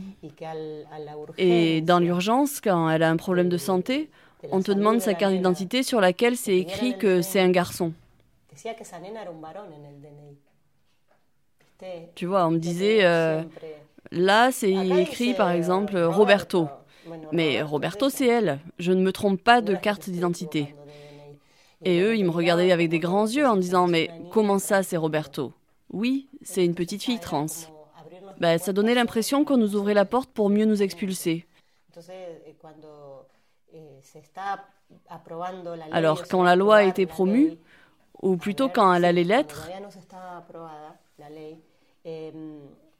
Et 1.37 1.81
dans 1.81 1.99
l'urgence, 1.99 2.61
quand 2.61 2.89
elle 2.89 3.03
a 3.03 3.09
un 3.09 3.17
problème 3.17 3.49
de 3.49 3.57
santé, 3.57 4.09
on 4.51 4.61
te 4.61 4.71
demande 4.71 5.01
sa 5.01 5.13
carte 5.13 5.33
d'identité 5.33 5.83
sur 5.83 6.01
laquelle 6.01 6.35
c'est 6.35 6.57
écrit 6.57 6.97
que 6.97 7.21
c'est 7.21 7.39
un 7.39 7.49
garçon. 7.49 7.93
Tu 12.15 12.25
vois, 12.25 12.47
on 12.47 12.51
me 12.51 12.57
disait, 12.57 13.05
euh, 13.05 13.43
là 14.11 14.51
c'est 14.51 14.73
écrit 14.73 15.33
par 15.33 15.51
exemple 15.51 15.97
Roberto. 15.99 16.67
Mais 17.31 17.61
Roberto, 17.61 18.09
c'est 18.09 18.27
elle. 18.27 18.59
Je 18.79 18.91
ne 18.91 19.01
me 19.01 19.11
trompe 19.11 19.41
pas 19.41 19.61
de 19.61 19.75
carte 19.75 20.09
d'identité. 20.09 20.75
Et 21.83 22.01
eux, 22.01 22.17
ils 22.17 22.25
me 22.25 22.31
regardaient 22.31 22.71
avec 22.71 22.89
des 22.89 22.99
grands 22.99 23.27
yeux 23.27 23.47
en 23.47 23.55
disant 23.55 23.87
Mais 23.87 24.09
comment 24.31 24.59
ça, 24.59 24.83
c'est 24.83 24.97
Roberto? 24.97 25.53
Oui, 25.91 26.27
c'est 26.41 26.65
une 26.65 26.75
petite 26.75 27.03
fille 27.03 27.19
trans. 27.19 27.45
Ben, 28.39 28.57
ça 28.57 28.73
donnait 28.73 28.93
l'impression 28.93 29.45
qu'on 29.45 29.57
nous 29.57 29.75
ouvrait 29.75 29.93
la 29.93 30.05
porte 30.05 30.29
pour 30.29 30.49
mieux 30.49 30.65
nous 30.65 30.83
expulser. 30.83 31.45
Alors, 35.91 36.27
quand 36.27 36.43
la 36.43 36.55
loi 36.55 36.77
a 36.77 36.83
été 36.83 37.05
promue, 37.05 37.57
ou 38.21 38.37
plutôt 38.37 38.69
quand 38.69 38.93
elle 38.93 39.05
allait 39.05 39.23
l'être, 39.23 39.69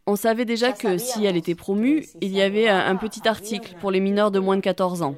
on 0.06 0.16
savait 0.16 0.46
déjà 0.46 0.72
que 0.72 0.98
si 0.98 1.26
elle 1.26 1.38
était 1.38 1.56
promue, 1.56 2.06
il 2.22 2.32
y 2.32 2.42
avait 2.42 2.70
un, 2.70 2.96
petit 2.96 3.28
article 3.28 3.76
pour 3.80 3.92
les 3.92 4.00
mineurs 4.00 4.32
de 4.32 4.40
moins 4.40 4.56
de 4.56 4.62
14 4.62 5.02
ans. 5.02 5.16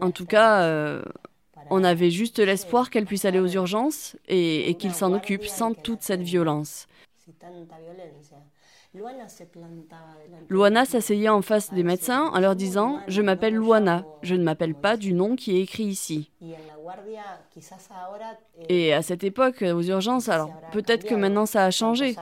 En 0.00 0.10
tout 0.10 0.26
cas, 0.26 0.62
euh, 0.62 1.02
on 1.70 1.84
avait 1.84 2.10
juste 2.10 2.38
l'espoir 2.38 2.90
qu'elle 2.90 3.04
puisse 3.04 3.24
aller 3.24 3.38
aux 3.38 3.48
urgences 3.48 4.16
et, 4.28 4.68
et 4.70 4.74
qu'il 4.74 4.94
s'en 4.94 5.12
occupe 5.12 5.44
sans 5.44 5.74
toute 5.74 6.02
cette 6.02 6.22
violence. 6.22 6.86
Luana 10.50 10.84
s'asseyait 10.84 11.28
en 11.30 11.40
face 11.40 11.72
des 11.72 11.82
médecins 11.82 12.30
en 12.32 12.40
leur 12.40 12.54
disant⁇ 12.54 12.98
Je 13.08 13.22
m'appelle 13.22 13.54
Luana, 13.54 14.04
je 14.22 14.34
ne 14.34 14.42
m'appelle 14.44 14.74
pas 14.74 14.98
du 14.98 15.14
nom 15.14 15.34
qui 15.34 15.56
est 15.56 15.62
écrit 15.62 15.84
ici⁇ 15.84 16.30
Et 18.68 18.92
à 18.92 19.00
cette 19.00 19.24
époque, 19.24 19.62
aux 19.62 19.82
urgences, 19.82 20.28
alors 20.28 20.50
peut-être 20.72 21.04
que 21.04 21.14
maintenant 21.14 21.46
ça 21.46 21.64
a 21.64 21.70
changé, 21.70 22.16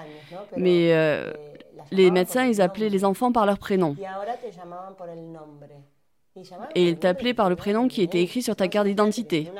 mais 0.56 0.92
euh, 0.92 1.32
les 1.90 2.10
médecins, 2.12 2.44
ils 2.44 2.60
appelaient 2.60 2.88
les 2.88 3.04
enfants 3.04 3.32
par 3.32 3.46
leur 3.46 3.58
prénom. 3.58 3.96
Et 6.76 6.88
ils 6.88 6.96
t'appelaient 6.96 7.34
par 7.34 7.50
le 7.50 7.56
prénom 7.56 7.88
qui 7.88 8.02
était 8.02 8.22
écrit 8.22 8.42
sur 8.42 8.54
ta 8.54 8.68
carte 8.68 8.86
d'identité. 8.86 9.50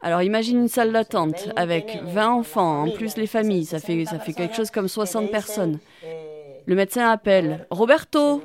Alors 0.00 0.22
imagine 0.22 0.60
une 0.60 0.68
salle 0.68 0.92
d'attente 0.92 1.50
avec 1.56 2.00
20 2.02 2.30
enfants, 2.30 2.84
en 2.84 2.90
plus 2.90 3.18
les 3.18 3.26
familles, 3.26 3.66
ça 3.66 3.78
fait, 3.78 4.06
ça 4.06 4.18
fait 4.18 4.32
quelque 4.32 4.56
chose 4.56 4.70
comme 4.70 4.88
60 4.88 5.30
personnes. 5.30 5.78
Le 6.66 6.74
médecin 6.74 7.08
appelle 7.08 7.66
Roberto. 7.70 8.42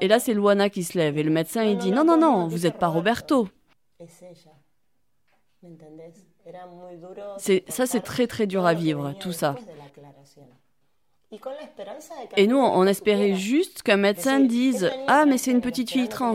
Et 0.00 0.08
là, 0.08 0.18
c'est 0.18 0.34
Luana 0.34 0.68
qui 0.68 0.82
se 0.82 0.98
lève. 0.98 1.16
Et 1.18 1.22
le 1.22 1.30
médecin, 1.30 1.62
il 1.62 1.78
dit 1.78 1.92
Non, 1.92 2.04
non, 2.04 2.18
non, 2.18 2.48
vous 2.48 2.60
n'êtes 2.60 2.78
pas 2.78 2.88
Roberto. 2.88 3.48
Ça, 7.68 7.86
c'est 7.86 8.00
très, 8.00 8.26
très 8.26 8.46
dur 8.46 8.66
à 8.66 8.74
vivre, 8.74 9.14
tout 9.20 9.32
ça. 9.32 9.54
Et 12.36 12.46
nous, 12.46 12.58
on 12.58 12.86
espérait 12.86 13.34
juste 13.34 13.82
qu'un 13.82 13.96
médecin 13.96 14.40
dise 14.40 14.90
Ah, 15.06 15.24
mais 15.24 15.38
c'est 15.38 15.50
une 15.50 15.62
petite 15.62 15.90
fille 15.90 16.08
trans. 16.08 16.34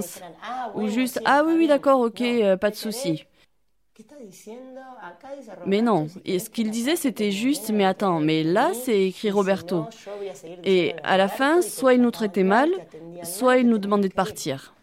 Ou 0.75 0.87
juste 0.87 1.21
Ah, 1.25 1.43
oui, 1.45 1.53
oui, 1.57 1.67
d'accord, 1.67 1.99
ok, 1.99 2.21
euh, 2.21 2.57
pas 2.57 2.71
de 2.71 2.75
souci. 2.75 3.25
Mais 5.65 5.81
non, 5.81 6.07
et 6.25 6.39
ce 6.39 6.49
qu'il 6.49 6.69
disait 6.69 6.95
c'était 6.95 7.31
juste, 7.31 7.71
mais 7.71 7.85
attends, 7.85 8.19
mais 8.19 8.43
là 8.43 8.71
c'est 8.73 9.07
écrit 9.07 9.31
Roberto. 9.31 9.85
Et 10.63 10.93
à 11.03 11.17
la 11.17 11.27
fin, 11.27 11.61
soit 11.61 11.93
il 11.93 12.01
nous 12.01 12.11
traitait 12.11 12.43
mal, 12.43 12.69
soit 13.23 13.57
il 13.57 13.67
nous 13.67 13.79
demandait 13.79 14.09
de 14.09 14.13
partir. 14.13 14.73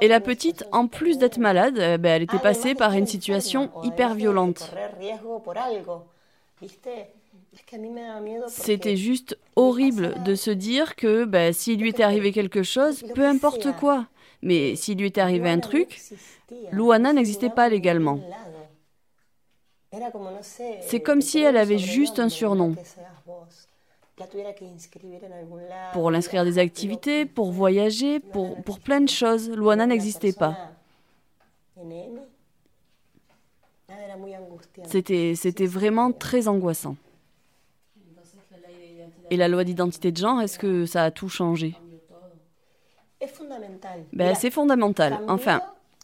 Et 0.00 0.08
la 0.08 0.20
petite, 0.20 0.64
en 0.72 0.86
plus 0.86 1.18
d'être 1.18 1.38
malade, 1.38 1.78
eh 1.78 1.98
ben, 1.98 2.16
elle 2.16 2.22
était 2.22 2.38
passée 2.38 2.74
par 2.74 2.92
une 2.92 3.06
situation 3.06 3.70
hyper 3.82 4.14
violente. 4.14 4.70
C'était 8.48 8.96
juste 8.96 9.38
horrible 9.54 10.22
de 10.24 10.34
se 10.34 10.50
dire 10.50 10.96
que 10.96 11.24
ben, 11.24 11.52
s'il 11.52 11.80
lui 11.80 11.90
était 11.90 12.02
arrivé 12.02 12.32
quelque 12.32 12.62
chose, 12.62 13.04
peu 13.14 13.24
importe 13.24 13.74
quoi, 13.76 14.06
mais 14.42 14.76
s'il 14.76 14.98
lui 14.98 15.06
était 15.06 15.20
arrivé 15.20 15.48
un 15.48 15.60
truc, 15.60 16.00
Luana 16.72 17.12
n'existait 17.12 17.50
pas 17.50 17.68
légalement. 17.68 18.20
C'est 20.82 21.00
comme 21.00 21.22
si 21.22 21.40
elle 21.40 21.56
avait 21.56 21.78
juste 21.78 22.18
un 22.18 22.28
surnom. 22.28 22.74
Pour 25.92 26.10
l'inscrire 26.10 26.44
des 26.44 26.58
activités, 26.58 27.26
pour 27.26 27.52
voyager, 27.52 28.20
pour, 28.20 28.56
pour 28.62 28.80
plein 28.80 29.00
de 29.00 29.08
choses, 29.08 29.50
Luana 29.50 29.86
n'existait 29.86 30.32
pas. 30.32 30.56
C'était, 34.84 35.34
c'était 35.34 35.66
vraiment 35.66 36.12
très 36.12 36.48
angoissant. 36.48 36.96
Et 39.30 39.36
la 39.36 39.48
loi 39.48 39.64
d'identité 39.64 40.12
de 40.12 40.16
genre, 40.16 40.40
est-ce 40.40 40.58
que 40.58 40.86
ça 40.86 41.04
a 41.04 41.10
tout 41.10 41.28
changé? 41.28 41.76
Ben, 44.12 44.34
C'est 44.34 44.50
fondamental. 44.50 45.18
Enfin, 45.28 45.60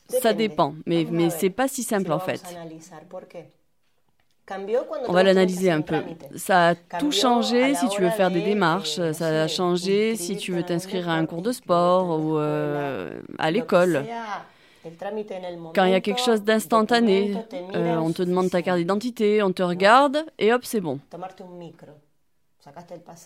ça 0.09 0.33
dépend, 0.33 0.75
mais, 0.87 1.07
mais 1.11 1.31
c'est 1.31 1.51
pas 1.51 1.69
si 1.69 1.83
simple 1.83 2.13
en 2.13 2.19
fait. 2.19 2.43
On 5.09 5.13
va 5.13 5.23
l'analyser 5.23 5.71
un 5.71 5.81
peu. 5.83 6.03
Ça 6.37 6.71
a 6.71 6.75
tout 6.75 7.13
changé 7.13 7.75
si 7.75 7.89
tu 7.89 8.03
veux 8.03 8.11
faire 8.11 8.31
des 8.31 8.43
démarches, 8.43 9.01
ça 9.13 9.45
a 9.45 9.49
changé 9.49 10.17
si 10.17 10.37
tu 10.37 10.53
veux 10.53 10.63
t'inscrire 10.63 11.09
à 11.09 11.15
un 11.15 11.27
cours 11.27 11.43
de 11.43 11.53
sport 11.53 12.21
ou 12.21 12.39
euh, 12.39 13.21
à 13.39 13.51
l'école. 13.51 14.05
Quand 15.75 15.85
il 15.85 15.93
y 15.93 15.95
a 15.95 16.01
quelque 16.01 16.21
chose 16.21 16.43
d'instantané, 16.43 17.37
euh, 17.75 17.97
on 17.97 18.13
te 18.13 18.23
demande 18.23 18.51
ta 18.51 18.63
carte 18.63 18.79
d'identité, 18.79 19.43
on 19.43 19.53
te 19.53 19.63
regarde 19.63 20.25
et 20.39 20.53
hop, 20.53 20.65
c'est 20.65 20.81
bon. 20.81 20.99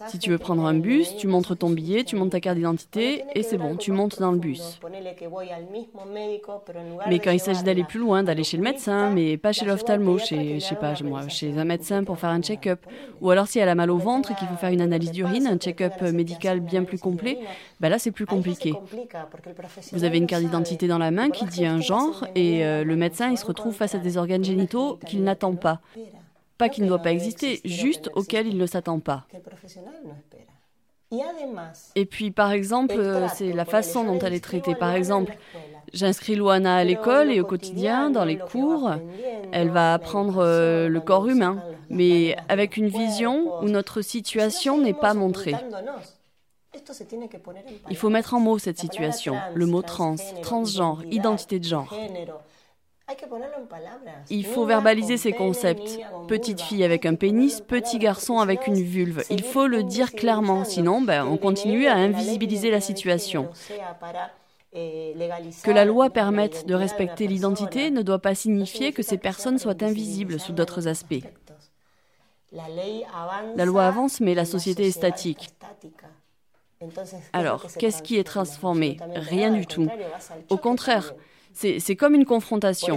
Si 0.09 0.19
tu 0.19 0.31
veux 0.31 0.39
prendre 0.39 0.65
un 0.65 0.75
bus, 0.75 1.15
tu 1.17 1.27
montres 1.27 1.57
ton 1.57 1.69
billet, 1.69 2.05
tu 2.05 2.17
montes 2.17 2.31
ta 2.31 2.41
carte 2.41 2.57
d'identité 2.57 3.23
et 3.35 3.43
c'est 3.43 3.59
bon, 3.59 3.77
tu 3.77 3.93
montes 3.93 4.19
dans 4.19 4.33
le 4.33 4.39
bus. 4.39 4.81
Mais 7.07 7.19
quand 7.19 7.31
il 7.31 7.41
s'agit 7.41 7.63
d'aller 7.63 7.85
plus 7.85 7.99
loin, 8.01 8.23
d'aller 8.23 8.45
chez 8.45 8.57
le 8.57 8.63
médecin, 8.63 9.11
mais 9.11 9.37
pas 9.37 9.53
chez 9.53 9.67
l'ophtalmo, 9.67 10.17
chez, 10.19 10.59
je 10.59 10.65
sais 10.65 10.75
pas, 10.75 10.95
moi, 11.05 11.29
chez 11.29 11.59
un 11.59 11.65
médecin 11.65 12.03
pour 12.03 12.19
faire 12.19 12.31
un 12.31 12.41
check-up, 12.41 12.81
ou 13.21 13.31
alors 13.31 13.47
si 13.47 13.59
elle 13.59 13.69
a 13.69 13.75
mal 13.75 13.91
au 13.91 13.99
ventre 13.99 14.33
et 14.33 14.35
qu'il 14.35 14.49
faut 14.49 14.57
faire 14.57 14.71
une 14.71 14.81
analyse 14.81 15.13
d'urine, 15.13 15.47
un 15.47 15.59
check-up 15.59 16.01
médical 16.01 16.61
bien 16.61 16.85
plus 16.85 16.99
complet, 16.99 17.39
ben 17.79 17.91
là 17.91 17.99
c'est 17.99 18.13
plus 18.13 18.27
compliqué. 18.27 18.75
Vous 19.93 20.05
avez 20.05 20.17
une 20.17 20.27
carte 20.27 20.45
d'identité 20.45 20.89
dans 20.89 20.99
la 20.99 21.11
main 21.11 21.29
qui 21.29 21.45
dit 21.45 21.67
un 21.67 21.81
genre 21.81 22.27
et 22.35 22.65
euh, 22.65 22.85
le 22.85 22.97
médecin 22.97 23.31
il 23.31 23.37
se 23.37 23.45
retrouve 23.45 23.75
face 23.75 23.95
à 23.95 23.99
des 23.99 24.17
organes 24.17 24.45
génitaux 24.45 24.99
qu'il 25.07 25.23
n'attend 25.23 25.55
pas. 25.55 25.81
Pas 26.59 26.69
qu'il 26.69 26.85
ne 26.85 26.89
doit 26.89 27.01
pas 27.01 27.13
exister, 27.13 27.61
juste 27.65 28.11
auquel 28.15 28.47
il 28.47 28.57
ne 28.57 28.67
s'attend 28.67 29.01
pas. 29.01 29.27
Et 31.95 32.07
puis, 32.07 32.31
par 32.31 32.53
exemple, 32.53 33.29
c'est 33.35 33.53
la 33.53 33.65
façon 33.65 34.05
dont 34.05 34.19
elle 34.19 34.35
est 34.35 34.43
traitée. 34.43 34.75
Par 34.75 34.95
exemple, 34.95 35.37
j'inscris 35.93 36.35
Luana 36.35 36.77
à 36.77 36.85
l'école 36.85 37.31
et 37.31 37.41
au 37.41 37.45
quotidien, 37.45 38.11
dans 38.11 38.25
les 38.25 38.39
cours, 38.39 38.91
elle 39.53 39.71
va 39.71 39.95
apprendre 39.95 40.39
euh, 40.39 40.89
le 40.89 41.01
corps 41.01 41.29
humain, 41.29 41.63
mais 41.91 42.37
avec 42.49 42.77
une 42.77 42.89
vision 42.89 43.63
où 43.63 43.69
notre 43.69 44.03
situation 44.03 44.81
n'est 44.81 44.95
pas 44.95 45.15
montrée. 45.15 45.55
Il 47.89 47.97
faut 47.97 48.11
mettre 48.11 48.35
en 48.35 48.41
mots 48.41 48.59
cette 48.59 48.79
situation, 48.79 49.37
le 49.55 49.67
mot 49.67 49.83
trans, 49.83 50.17
transgenre, 50.43 51.03
identité 51.11 51.59
de 51.59 51.65
genre. 51.65 51.95
Il 54.31 54.45
faut 54.47 54.65
verbaliser 54.65 55.17
ces 55.17 55.33
concepts. 55.33 56.01
Petite 56.27 56.61
fille 56.61 56.83
avec 56.83 57.07
un 57.07 57.15
pénis, 57.15 57.61
petit 57.61 57.99
garçon 57.99 58.39
avec 58.39 58.67
une 58.67 58.83
vulve. 58.83 59.23
Il 59.31 59.43
faut 59.43 59.67
le 59.67 59.85
dire 59.85 60.13
clairement, 60.13 60.65
sinon 60.65 61.01
ben, 61.01 61.25
on 61.25 61.37
continue 61.37 61.87
à 61.87 61.95
invisibiliser 61.95 62.71
la 62.71 62.81
situation. 62.81 63.49
Que 64.73 65.71
la 65.71 65.85
loi 65.85 66.11
permette 66.11 66.67
de 66.67 66.75
respecter 66.75 67.29
l'identité 67.29 67.91
ne 67.91 68.03
doit 68.03 68.19
pas 68.19 68.35
signifier 68.35 68.93
que 68.93 69.03
ces 69.03 69.19
personnes 69.19 69.59
soient 69.59 69.83
invisibles 69.83 70.41
sous 70.41 70.53
d'autres 70.53 70.89
aspects. 70.89 71.25
La 72.53 73.65
loi 73.65 73.87
avance, 73.87 74.21
mais 74.21 74.35
la 74.35 74.45
société 74.45 74.87
est 74.87 74.91
statique. 74.91 75.51
Alors, 77.33 77.67
qu'est-ce 77.79 78.03
qui 78.03 78.19
est 78.19 78.25
transformé? 78.25 78.99
Rien 79.15 79.51
du 79.51 79.67
tout. 79.67 79.89
Au 80.51 80.59
contraire, 80.59 81.15
c'est 81.57 81.97
comme 81.97 82.15
une 82.15 82.25
confrontation. 82.25 82.97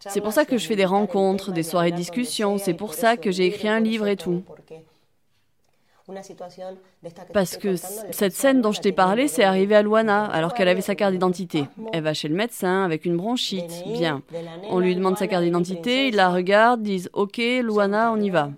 C'est 0.00 0.20
pour 0.20 0.32
ça 0.32 0.44
que 0.44 0.58
je 0.58 0.66
fais 0.66 0.76
des 0.76 0.84
rencontres, 0.84 1.52
des 1.52 1.62
soirées 1.62 1.92
de 1.92 1.96
discussion, 1.96 2.58
c'est 2.58 2.74
pour 2.74 2.94
ça 2.94 3.16
que 3.16 3.30
j'ai 3.30 3.46
écrit 3.46 3.68
un 3.68 3.80
livre 3.80 4.06
et 4.08 4.16
tout. 4.16 4.42
Parce 7.34 7.58
que 7.58 7.76
cette 7.76 8.32
scène 8.32 8.62
dont 8.62 8.72
je 8.72 8.80
t'ai 8.80 8.92
parlé, 8.92 9.28
c'est 9.28 9.44
arrivé 9.44 9.76
à 9.76 9.82
Luana, 9.82 10.24
alors 10.24 10.54
qu'elle 10.54 10.68
avait 10.68 10.80
sa 10.80 10.94
carte 10.94 11.12
d'identité. 11.12 11.64
Elle 11.92 12.02
va 12.02 12.14
chez 12.14 12.28
le 12.28 12.34
médecin 12.34 12.82
avec 12.82 13.04
une 13.04 13.16
bronchite. 13.16 13.84
Bien. 13.86 14.22
On 14.70 14.78
lui 14.78 14.96
demande 14.96 15.18
sa 15.18 15.26
carte 15.26 15.44
d'identité, 15.44 16.08
il 16.08 16.16
la 16.16 16.30
regarde, 16.30 16.82
disent 16.82 17.10
Ok, 17.12 17.36
Luana, 17.36 18.10
on 18.12 18.20
y 18.20 18.30
va. 18.30 18.50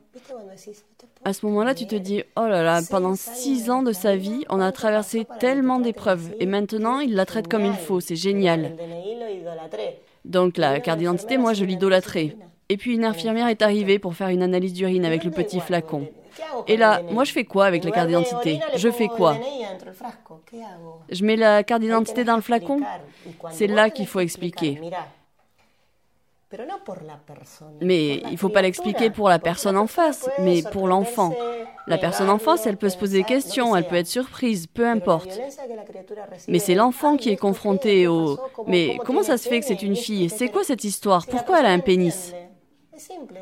À 1.22 1.32
ce 1.34 1.44
moment-là, 1.46 1.74
tu 1.74 1.86
te 1.86 1.96
dis, 1.96 2.22
oh 2.36 2.46
là 2.46 2.62
là, 2.62 2.80
pendant 2.90 3.14
six 3.14 3.70
ans 3.70 3.82
de 3.82 3.92
sa 3.92 4.16
vie, 4.16 4.44
on 4.48 4.60
a 4.60 4.72
traversé 4.72 5.26
tellement 5.38 5.78
d'épreuves 5.78 6.32
et 6.40 6.46
maintenant, 6.46 7.00
il 7.00 7.14
la 7.14 7.26
traite 7.26 7.46
comme 7.46 7.66
il 7.66 7.74
faut, 7.74 8.00
c'est 8.00 8.16
génial. 8.16 8.76
Donc 10.24 10.56
la 10.56 10.80
carte 10.80 10.98
d'identité, 10.98 11.36
moi, 11.36 11.52
je 11.52 11.64
l'idolâtrais. 11.64 12.36
Et 12.70 12.76
puis 12.76 12.94
une 12.94 13.04
infirmière 13.04 13.48
est 13.48 13.62
arrivée 13.62 13.98
pour 13.98 14.14
faire 14.14 14.28
une 14.28 14.42
analyse 14.42 14.72
d'urine 14.72 15.04
avec 15.04 15.24
le 15.24 15.30
petit 15.30 15.60
flacon. 15.60 16.08
Et 16.68 16.76
là, 16.76 17.02
moi, 17.10 17.24
je 17.24 17.32
fais 17.32 17.44
quoi 17.44 17.66
avec 17.66 17.84
la 17.84 17.90
carte 17.90 18.08
d'identité? 18.08 18.60
Je 18.76 18.90
fais 18.90 19.08
quoi? 19.08 19.36
Je 21.10 21.24
mets 21.24 21.36
la 21.36 21.64
carte 21.64 21.82
d'identité 21.82 22.24
dans 22.24 22.36
le 22.36 22.42
flacon? 22.42 22.80
C'est 23.50 23.66
là 23.66 23.90
qu'il 23.90 24.06
faut 24.06 24.20
expliquer. 24.20 24.80
Mais 27.80 28.16
il 28.16 28.32
ne 28.32 28.36
faut 28.36 28.48
pas 28.48 28.62
l'expliquer 28.62 29.10
pour 29.10 29.28
la 29.28 29.38
personne 29.38 29.76
en 29.76 29.86
face, 29.86 30.28
mais 30.40 30.62
pour 30.62 30.88
l'enfant. 30.88 31.34
La 31.86 31.98
personne 31.98 32.28
en 32.28 32.38
face, 32.38 32.66
elle 32.66 32.76
peut 32.76 32.88
se 32.88 32.96
poser 32.96 33.18
des 33.18 33.24
questions, 33.24 33.74
elle 33.76 33.86
peut 33.86 33.96
être 33.96 34.06
surprise, 34.06 34.66
peu 34.66 34.86
importe. 34.86 35.38
Mais 36.48 36.58
c'est 36.58 36.74
l'enfant 36.74 37.16
qui 37.16 37.30
est 37.30 37.36
confronté 37.36 38.06
au⁇ 38.06 38.36
Mais 38.66 38.98
comment 39.04 39.22
ça 39.22 39.38
se 39.38 39.48
fait 39.48 39.60
que 39.60 39.66
c'est 39.66 39.82
une 39.82 39.96
fille? 39.96 40.28
C'est 40.28 40.48
quoi 40.48 40.64
cette 40.64 40.84
histoire? 40.84 41.26
Pourquoi 41.26 41.60
elle 41.60 41.66
a 41.66 41.72
un 41.72 41.78
pénis?⁇ 41.80 42.32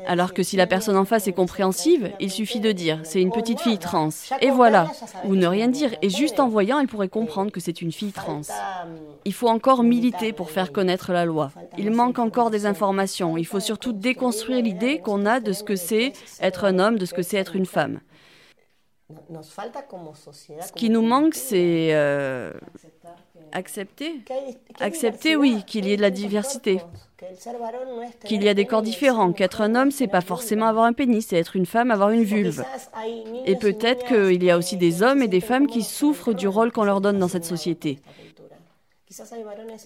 alors 0.07 0.33
que 0.33 0.43
si 0.43 0.57
la 0.57 0.67
personne 0.67 0.97
en 0.97 1.05
face 1.05 1.27
est 1.27 1.33
compréhensive, 1.33 2.11
il 2.19 2.31
suffit 2.31 2.59
de 2.59 2.71
dire 2.71 2.99
c'est 3.03 3.21
une 3.21 3.31
petite 3.31 3.59
fille 3.59 3.77
trans. 3.77 4.09
Et 4.41 4.51
voilà. 4.51 4.91
Ou 5.25 5.35
ne 5.35 5.47
rien 5.47 5.67
dire. 5.67 5.91
Et 6.01 6.09
juste 6.09 6.39
en 6.39 6.47
voyant, 6.47 6.79
elle 6.79 6.87
pourrait 6.87 7.09
comprendre 7.09 7.51
que 7.51 7.59
c'est 7.59 7.81
une 7.81 7.91
fille 7.91 8.11
trans. 8.11 8.41
Il 9.25 9.33
faut 9.33 9.49
encore 9.49 9.83
militer 9.83 10.33
pour 10.33 10.51
faire 10.51 10.71
connaître 10.71 11.11
la 11.11 11.25
loi. 11.25 11.51
Il 11.77 11.91
manque 11.91 12.19
encore 12.19 12.49
des 12.49 12.65
informations. 12.65 13.37
Il 13.37 13.45
faut 13.45 13.59
surtout 13.59 13.93
déconstruire 13.93 14.61
l'idée 14.61 14.99
qu'on 14.99 15.25
a 15.25 15.39
de 15.39 15.53
ce 15.53 15.63
que 15.63 15.75
c'est 15.75 16.13
être 16.41 16.65
un 16.65 16.79
homme, 16.79 16.97
de 16.97 17.05
ce 17.05 17.13
que 17.13 17.21
c'est 17.21 17.37
être 17.37 17.55
une 17.55 17.65
femme. 17.65 17.99
Ce 20.61 20.71
qui 20.73 20.89
nous 20.89 21.01
manque, 21.01 21.33
c'est 21.33 21.89
euh, 21.93 22.53
accepter. 23.51 24.21
Accepter, 24.79 25.35
oui, 25.35 25.63
qu'il 25.65 25.85
y 25.85 25.93
ait 25.93 25.97
de 25.97 26.01
la 26.01 26.09
diversité. 26.09 26.79
Qu'il 28.25 28.43
y 28.43 28.49
a 28.49 28.53
des 28.53 28.65
corps 28.65 28.81
différents. 28.81 29.33
Qu'être 29.33 29.61
un 29.61 29.75
homme, 29.75 29.91
c'est 29.91 30.07
pas 30.07 30.21
forcément 30.21 30.67
avoir 30.67 30.85
un 30.85 30.93
pénis, 30.93 31.25
c'est 31.27 31.37
être 31.37 31.55
une 31.55 31.65
femme, 31.65 31.91
avoir 31.91 32.09
une 32.11 32.23
vulve. 32.23 32.63
Et 33.45 33.55
peut-être 33.55 34.05
qu'il 34.05 34.43
y 34.43 34.51
a 34.51 34.57
aussi 34.57 34.77
des 34.77 35.03
hommes 35.03 35.21
et 35.21 35.27
des 35.27 35.41
femmes 35.41 35.67
qui 35.67 35.83
souffrent 35.83 36.33
du 36.33 36.47
rôle 36.47 36.71
qu'on 36.71 36.85
leur 36.85 37.01
donne 37.01 37.19
dans 37.19 37.27
cette 37.27 37.45
société. 37.45 37.99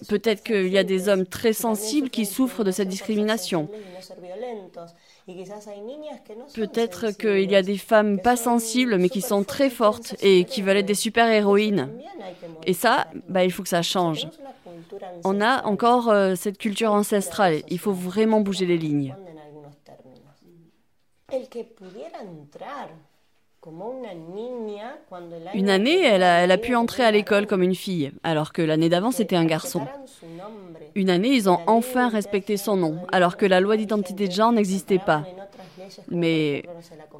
Peut-être 0.08 0.42
qu'il 0.42 0.68
y 0.68 0.78
a 0.78 0.84
des 0.84 1.08
hommes 1.08 1.26
très 1.26 1.54
sensibles 1.54 2.10
qui 2.10 2.26
souffrent 2.26 2.62
de 2.62 2.70
cette 2.70 2.88
discrimination. 2.88 3.68
Peut-être 6.54 7.10
qu'il 7.12 7.50
y 7.50 7.56
a 7.56 7.62
des 7.62 7.78
femmes 7.78 8.20
pas 8.20 8.36
sensibles 8.36 8.98
mais 8.98 9.08
qui 9.08 9.22
sont 9.22 9.42
très 9.42 9.70
fortes 9.70 10.16
et 10.22 10.44
qui 10.44 10.60
veulent 10.60 10.78
être 10.78 10.86
des 10.86 10.94
super-héroïnes. 10.94 11.88
Et 12.66 12.74
ça, 12.74 13.06
bah, 13.28 13.44
il 13.44 13.50
faut 13.50 13.62
que 13.62 13.68
ça 13.68 13.82
change. 13.82 14.28
On 15.24 15.40
a 15.40 15.64
encore 15.64 16.10
euh, 16.10 16.34
cette 16.34 16.58
culture 16.58 16.92
ancestrale. 16.92 17.62
Il 17.68 17.78
faut 17.78 17.92
vraiment 17.92 18.40
bouger 18.40 18.66
les 18.66 18.78
lignes. 18.78 19.14
Une 25.54 25.70
année, 25.70 26.02
elle 26.02 26.22
a, 26.22 26.58
pu 26.58 26.74
entrer 26.74 27.02
à 27.02 27.10
l'école 27.10 27.46
comme 27.46 27.62
une 27.62 27.74
fille, 27.74 28.12
alors 28.22 28.52
que 28.52 28.60
l'année 28.60 28.90
d'avant, 28.90 29.10
c'était 29.10 29.36
un 29.36 29.46
garçon. 29.46 29.86
Une 30.94 31.10
année, 31.10 31.30
ils 31.30 31.48
ont 31.48 31.58
enfin 31.66 32.08
respecté 32.08 32.56
son 32.56 32.76
nom, 32.76 32.98
alors 33.10 33.36
que 33.36 33.46
la 33.46 33.60
loi 33.60 33.76
d'identité 33.76 34.28
de 34.28 34.32
genre 34.32 34.52
n'existait 34.52 34.98
pas. 34.98 35.24
Mais 36.08 36.62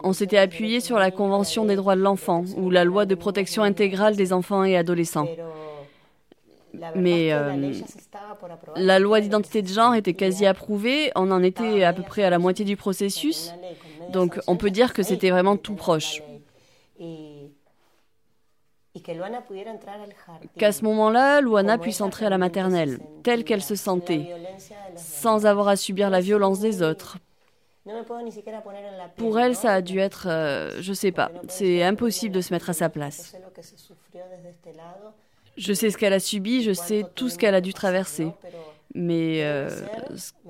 on 0.03 0.13
s'était 0.13 0.39
appuyé 0.39 0.81
sur 0.81 0.99
la 0.99 1.11
Convention 1.11 1.65
des 1.65 1.77
droits 1.77 1.97
de 1.97 2.01
l'enfant 2.01 2.45
ou 2.57 2.71
la 2.71 2.85
loi 2.85 3.05
de 3.05 3.15
protection 3.15 3.63
intégrale 3.63 4.17
des 4.17 4.33
enfants 4.33 4.65
et 4.65 4.77
adolescents. 4.77 5.29
Mais 6.97 7.33
euh, 7.33 7.73
la 8.77 8.99
loi 8.99 9.21
d'identité 9.21 9.63
de 9.63 9.69
genre 9.69 9.95
était 9.95 10.15
quasi 10.15 10.45
approuvée, 10.45 11.13
on 11.15 11.31
en 11.31 11.43
était 11.43 11.85
à 11.85 11.93
peu 11.93 12.03
près 12.03 12.25
à 12.25 12.31
la 12.31 12.39
moitié 12.39 12.65
du 12.65 12.77
processus, 12.77 13.53
donc 14.13 14.41
on 14.49 14.57
peut 14.57 14.71
dire 14.71 14.93
que 14.93 15.03
c'était 15.03 15.31
vraiment 15.31 15.57
tout 15.57 15.75
proche. 15.75 16.21
Qu'à 20.59 20.73
ce 20.73 20.85
moment-là, 20.85 21.41
Luana 21.41 21.79
puisse 21.79 22.01
entrer 22.01 22.27
à 22.27 22.31
la 22.31 22.39
maternelle, 22.39 22.99
telle 23.23 23.45
qu'elle 23.45 23.63
se 23.63 23.75
sentait, 23.75 24.29
sans 24.97 25.47
avoir 25.47 25.69
à 25.69 25.77
subir 25.77 26.11
la 26.11 26.21
violence 26.21 26.61
des 26.61 26.83
autres. 26.83 27.19
Pour 29.17 29.39
elle, 29.39 29.55
ça 29.55 29.75
a 29.75 29.83
dû 29.83 29.99
être, 29.99 30.27
euh, 30.29 30.71
je 30.81 30.93
sais 30.93 31.13
pas, 31.13 31.31
c'est 31.49 31.83
impossible 31.83 32.35
de 32.35 32.41
se 32.41 32.53
mettre 32.53 32.71
à 32.71 32.73
sa 32.73 32.89
place. 32.89 33.37
Je 35.57 35.73
sais 35.73 35.91
ce 35.91 35.99
qu'elle 35.99 36.15
a 36.15 36.21
subi, 36.21 36.63
je 36.63 36.73
sais 36.73 37.05
tout 37.15 37.29
ce 37.29 37.39
qu'elle 37.39 37.55
a 37.55 37.61
dû 37.61 37.75
traverser. 37.75 38.29
Mais 38.95 39.45
euh, 39.45 39.69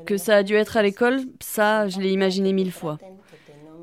que 0.06 0.16
ça 0.16 0.36
a 0.36 0.42
dû 0.42 0.54
être 0.54 0.76
à 0.76 0.82
l'école, 0.82 1.22
ça, 1.40 1.88
je 1.88 1.98
l'ai 1.98 2.10
imaginé 2.10 2.52
mille 2.52 2.72
fois 2.72 2.98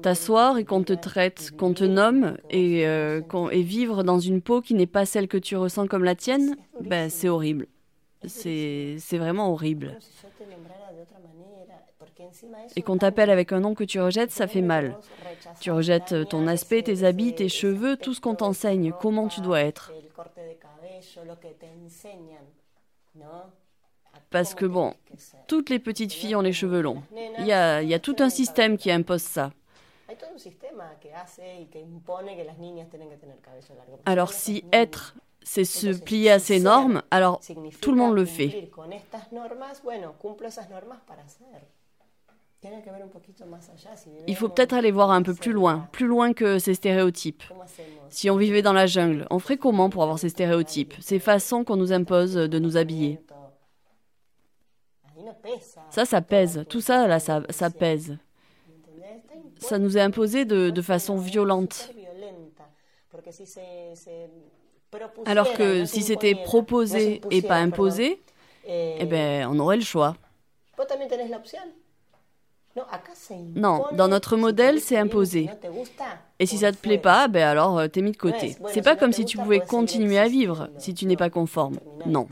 t'asseoir 0.02 0.58
et 0.58 0.66
qu'on 0.66 0.84
te 0.84 0.94
traite, 0.94 1.52
qu'on 1.58 1.74
te 1.74 1.84
nomme 1.84 2.38
et, 2.50 2.88
euh, 2.88 3.22
et, 3.52 3.62
vivre 3.62 4.04
dans 4.04 4.20
une 4.20 4.42
peau 4.42 4.62
qui 4.62 4.74
n'est 4.74 4.88
pas 4.88 5.06
celle 5.06 5.28
que 5.28 5.38
tu 5.38 5.56
ressens 5.56 5.88
comme 5.88 6.04
la 6.04 6.16
tienne, 6.16 6.56
ben, 6.82 7.10
c'est 7.10 7.30
horrible. 7.30 7.68
C'est 8.28 9.18
vraiment 9.18 9.52
horrible. 9.52 9.98
Et 12.76 12.82
qu'on 12.82 12.98
t'appelle 12.98 13.30
avec 13.30 13.52
un 13.52 13.60
nom 13.60 13.74
que 13.74 13.84
tu 13.84 14.00
rejettes, 14.00 14.32
ça 14.32 14.48
fait 14.48 14.62
mal. 14.62 14.98
Tu 15.60 15.72
rejettes 15.72 16.28
ton 16.30 16.48
aspect, 16.48 16.84
tes 16.84 17.04
habits, 17.04 17.36
tes 17.36 17.50
cheveux, 17.50 17.98
tout 17.98 18.14
ce 18.14 18.22
qu'on 18.22 18.36
t'enseigne, 18.36 18.94
comment 19.00 19.28
tu 19.28 19.42
dois 19.42 19.62
être. 19.62 19.92
Parce 24.30 24.56
que 24.56 24.66
bon, 24.66 24.94
toutes 25.48 25.70
les 25.70 25.80
petites 25.80 26.14
filles 26.14 26.36
ont 26.36 26.42
les 26.42 26.54
cheveux 26.54 26.82
longs. 26.82 27.04
Il 27.40 27.46
y 27.46 27.52
a, 27.52 27.82
y 27.82 27.94
a 27.94 28.00
tout 28.00 28.16
un 28.20 28.30
système 28.30 28.78
qui 28.78 28.92
impose 28.92 29.22
ça. 29.22 29.52
Alors 34.06 34.34
si 34.34 34.63
être, 34.71 35.15
c'est 35.43 35.65
se 35.65 35.88
plier 35.88 36.32
à 36.32 36.39
ces 36.39 36.60
normes, 36.60 37.02
alors 37.12 37.41
tout 37.82 37.91
le 37.91 37.97
monde 37.97 38.15
le 38.15 38.26
fait. 38.26 38.69
Il 44.28 44.36
faut 44.36 44.50
peut-être 44.50 44.74
aller 44.74 44.91
voir 44.91 45.10
un 45.12 45.24
peu 45.24 45.34
plus 45.34 45.52
loin, 45.52 45.88
plus 45.91 46.06
loin 46.06 46.34
que 46.34 46.60
ces 46.60 46.76
stéréotypes. 46.76 47.43
Si 48.10 48.30
on 48.30 48.38
vivait 48.38 48.62
dans 48.62 48.74
la 48.74 48.86
jungle, 48.86 49.26
on 49.32 49.39
ferait 49.39 49.58
comment 49.58 49.89
pour 49.89 50.04
avoir 50.04 50.19
ces 50.19 50.30
stéréotypes, 50.30 50.93
ces 51.00 51.19
façons 51.19 51.63
qu'on 51.63 51.78
nous 51.78 51.91
impose 51.91 52.36
de 52.36 52.60
nous 52.60 52.78
habiller? 52.78 53.19
Ça, 55.89 56.06
ça 56.06 56.21
pèse. 56.21 56.65
Tout 56.69 56.82
ça, 56.82 57.08
là, 57.08 57.19
ça, 57.19 57.41
ça 57.50 57.69
pèse. 57.69 58.17
Ça 59.62 59.80
nous 59.80 59.97
est 59.97 60.02
imposé 60.02 60.45
de, 60.45 60.82
façon 60.82 61.17
violente. 61.17 61.91
Alors 65.26 65.54
que 65.54 65.86
si 65.86 66.02
c'était 66.02 66.36
proposé 66.36 67.21
et 67.30 67.41
pas 67.41 67.58
imposé, 67.58 68.19
eh 68.67 69.06
ben, 69.06 69.47
on 69.50 69.60
aurait 69.60 69.78
le 69.78 69.84
choix. 69.84 70.15
Non, 73.56 73.86
dans 73.91 74.08
notre 74.08 74.38
modèle, 74.38 74.80
c'est 74.80 74.97
imposé. 74.97 75.50
Et 76.39 76.45
si 76.45 76.58
ça 76.58 76.71
te 76.71 76.78
plaît 76.78 76.97
pas, 76.97 77.28
ben 77.28 77.43
alors 77.43 77.78
euh, 77.78 77.88
t'es 77.88 78.02
mis 78.02 78.12
de 78.12 78.17
côté. 78.17 78.56
C'est 78.67 78.82
pas 78.82 78.95
comme 78.95 79.12
si 79.12 79.26
tu 79.26 79.38
pouvais 79.38 79.60
continuer 79.60 80.17
à 80.17 80.28
vivre 80.28 80.69
si 80.78 80.93
tu 80.93 81.06
n'es 81.06 81.17
pas 81.17 81.30
conforme. 81.30 81.80
Non. 82.06 82.28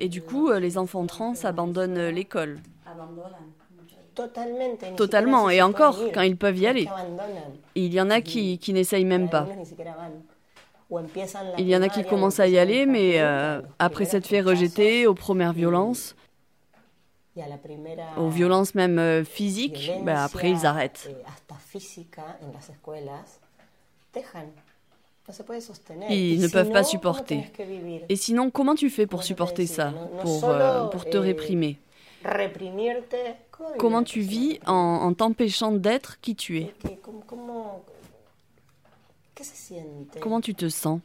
Et 0.00 0.08
du 0.08 0.22
coup, 0.22 0.50
euh, 0.50 0.60
les 0.60 0.76
enfants 0.76 1.06
trans 1.06 1.34
abandonnent 1.42 2.08
l'école. 2.08 2.60
Totalement, 4.96 5.50
et 5.50 5.62
encore, 5.62 5.98
quand 6.12 6.22
ils 6.22 6.36
peuvent 6.36 6.58
y 6.58 6.66
aller. 6.66 6.88
il 7.74 7.92
y 7.92 8.00
en 8.00 8.10
a 8.10 8.20
qui, 8.20 8.58
qui 8.58 8.72
n'essayent 8.72 9.04
même 9.04 9.28
pas. 9.28 9.46
Il 11.58 11.68
y 11.68 11.76
en 11.76 11.82
a 11.82 11.88
qui 11.88 12.04
commencent 12.04 12.40
à 12.40 12.48
y 12.48 12.58
aller, 12.58 12.86
mais 12.86 13.20
euh, 13.20 13.60
après 13.78 14.06
s'être 14.06 14.26
fait 14.26 14.40
rejeter 14.40 15.06
aux 15.06 15.14
premières 15.14 15.52
violences, 15.52 16.16
aux 18.16 18.30
violences 18.30 18.74
même 18.74 18.98
euh, 18.98 19.24
physiques, 19.24 19.92
ben 20.02 20.16
après 20.16 20.50
ils 20.50 20.64
arrêtent. 20.64 21.10
Ils 26.08 26.40
ne 26.40 26.48
peuvent 26.48 26.72
pas 26.72 26.84
supporter? 26.84 27.44
Et 28.08 28.16
sinon, 28.16 28.50
comment 28.50 28.74
tu 28.74 28.88
fais 28.88 29.06
pour 29.06 29.22
supporter 29.22 29.66
ça, 29.66 29.92
pour, 30.22 30.44
euh, 30.44 30.86
pour 30.86 31.04
te 31.04 31.18
réprimer 31.18 31.78
Comment 33.78 34.02
tu 34.02 34.20
vis 34.20 34.58
en, 34.66 34.72
en 34.74 35.14
t'empêchant 35.14 35.72
d'être 35.72 36.20
qui 36.20 36.34
tu 36.36 36.58
es? 36.58 36.74
Comment 40.20 40.40
tu 40.40 40.54
te 40.54 40.68
sens? 40.68 41.00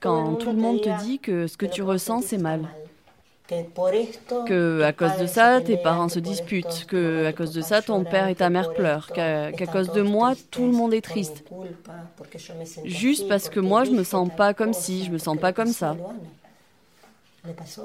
Quand 0.00 0.34
tout 0.36 0.50
le 0.50 0.56
monde 0.58 0.80
te 0.80 1.02
dit 1.04 1.18
que 1.18 1.46
ce 1.46 1.56
que 1.56 1.66
tu 1.66 1.82
ressens, 1.82 2.22
c'est 2.22 2.38
mal. 2.38 2.68
que 4.46 4.82
à 4.82 4.92
cause 4.92 5.16
de 5.18 5.26
ça, 5.26 5.60
tes 5.60 5.76
parents 5.76 6.08
se 6.08 6.18
disputent, 6.20 6.86
que 6.86 7.26
à 7.26 7.32
cause 7.32 7.52
de 7.52 7.60
ça, 7.60 7.82
ton 7.82 8.04
père 8.04 8.28
et 8.28 8.34
ta 8.34 8.50
mère 8.50 8.72
pleurent, 8.72 9.10
qu'à 9.12 9.52
cause 9.66 9.90
de 9.92 10.02
moi, 10.02 10.34
tout 10.50 10.64
le 10.66 10.72
monde 10.72 10.94
est 10.94 11.02
triste. 11.02 11.44
Juste 12.84 13.28
parce 13.28 13.48
que 13.48 13.60
moi, 13.60 13.84
je 13.84 13.90
me 13.90 14.04
sens 14.04 14.28
pas 14.34 14.54
comme 14.54 14.72
si, 14.72 15.04
je 15.04 15.10
me 15.10 15.18
sens 15.18 15.36
pas 15.38 15.52
comme 15.52 15.72
ça. 15.72 15.96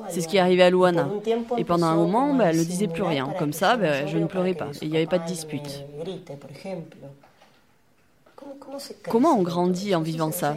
C'est 0.09 0.21
ce 0.21 0.27
qui 0.27 0.37
est 0.37 0.39
arrivé 0.39 0.63
à 0.63 0.69
Luana. 0.69 1.09
Et 1.57 1.63
pendant 1.63 1.87
un 1.87 1.95
moment, 1.95 2.33
bah, 2.33 2.45
elle 2.49 2.57
ne 2.57 2.63
disait 2.63 2.87
plus 2.87 3.03
rien. 3.03 3.33
Comme 3.39 3.53
ça, 3.53 3.75
bah, 3.75 4.05
je 4.05 4.17
ne 4.17 4.25
pleurais 4.25 4.53
pas. 4.53 4.69
Il 4.81 4.89
n'y 4.89 4.97
avait 4.97 5.07
pas 5.07 5.19
de 5.19 5.25
dispute. 5.25 5.83
Comment 9.09 9.33
on 9.37 9.41
grandit 9.41 9.95
en 9.95 10.01
vivant 10.01 10.31
ça? 10.31 10.55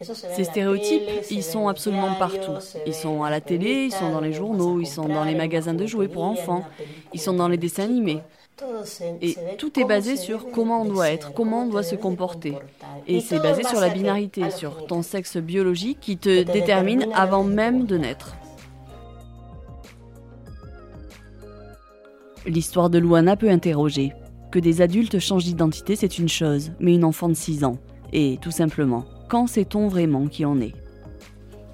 Ces 0.00 0.44
stéréotypes, 0.44 1.02
ils 1.30 1.42
sont 1.42 1.68
absolument 1.68 2.14
partout. 2.14 2.54
Ils 2.86 2.94
sont 2.94 3.22
à 3.22 3.30
la 3.30 3.40
télé, 3.40 3.84
ils 3.86 3.92
sont 3.92 4.10
dans 4.10 4.20
les 4.20 4.32
journaux, 4.32 4.80
ils 4.80 4.86
sont 4.86 5.08
dans 5.08 5.24
les 5.24 5.34
magasins 5.34 5.74
de 5.74 5.86
jouets 5.86 6.08
pour 6.08 6.24
enfants, 6.24 6.64
ils 7.12 7.20
sont 7.20 7.34
dans 7.34 7.48
les 7.48 7.58
dessins 7.58 7.84
animés. 7.84 8.22
Et 9.22 9.36
tout 9.58 9.78
est 9.78 9.84
basé 9.84 10.16
sur 10.16 10.50
comment 10.50 10.82
on 10.82 10.84
doit 10.84 11.10
être, 11.10 11.32
comment 11.32 11.64
on 11.64 11.68
doit 11.68 11.82
se 11.82 11.94
comporter. 11.94 12.54
Et 13.06 13.20
c'est 13.20 13.38
basé 13.38 13.62
sur 13.64 13.80
la 13.80 13.88
binarité, 13.88 14.50
sur 14.50 14.86
ton 14.86 15.02
sexe 15.02 15.36
biologique 15.36 15.98
qui 16.00 16.16
te 16.16 16.42
détermine 16.42 17.06
avant 17.14 17.44
même 17.44 17.84
de 17.84 17.96
naître. 17.96 18.36
L'histoire 22.46 22.90
de 22.90 22.98
Luana 22.98 23.36
peut 23.36 23.50
interroger. 23.50 24.12
Que 24.50 24.58
des 24.58 24.80
adultes 24.80 25.18
changent 25.18 25.44
d'identité, 25.44 25.94
c'est 25.94 26.18
une 26.18 26.28
chose, 26.28 26.72
mais 26.80 26.94
une 26.94 27.04
enfant 27.04 27.28
de 27.28 27.34
6 27.34 27.64
ans. 27.64 27.76
Et 28.12 28.38
tout 28.40 28.50
simplement, 28.50 29.04
quand 29.28 29.46
sait-on 29.46 29.88
vraiment 29.88 30.26
qui 30.26 30.44
en 30.44 30.60
est? 30.60 30.74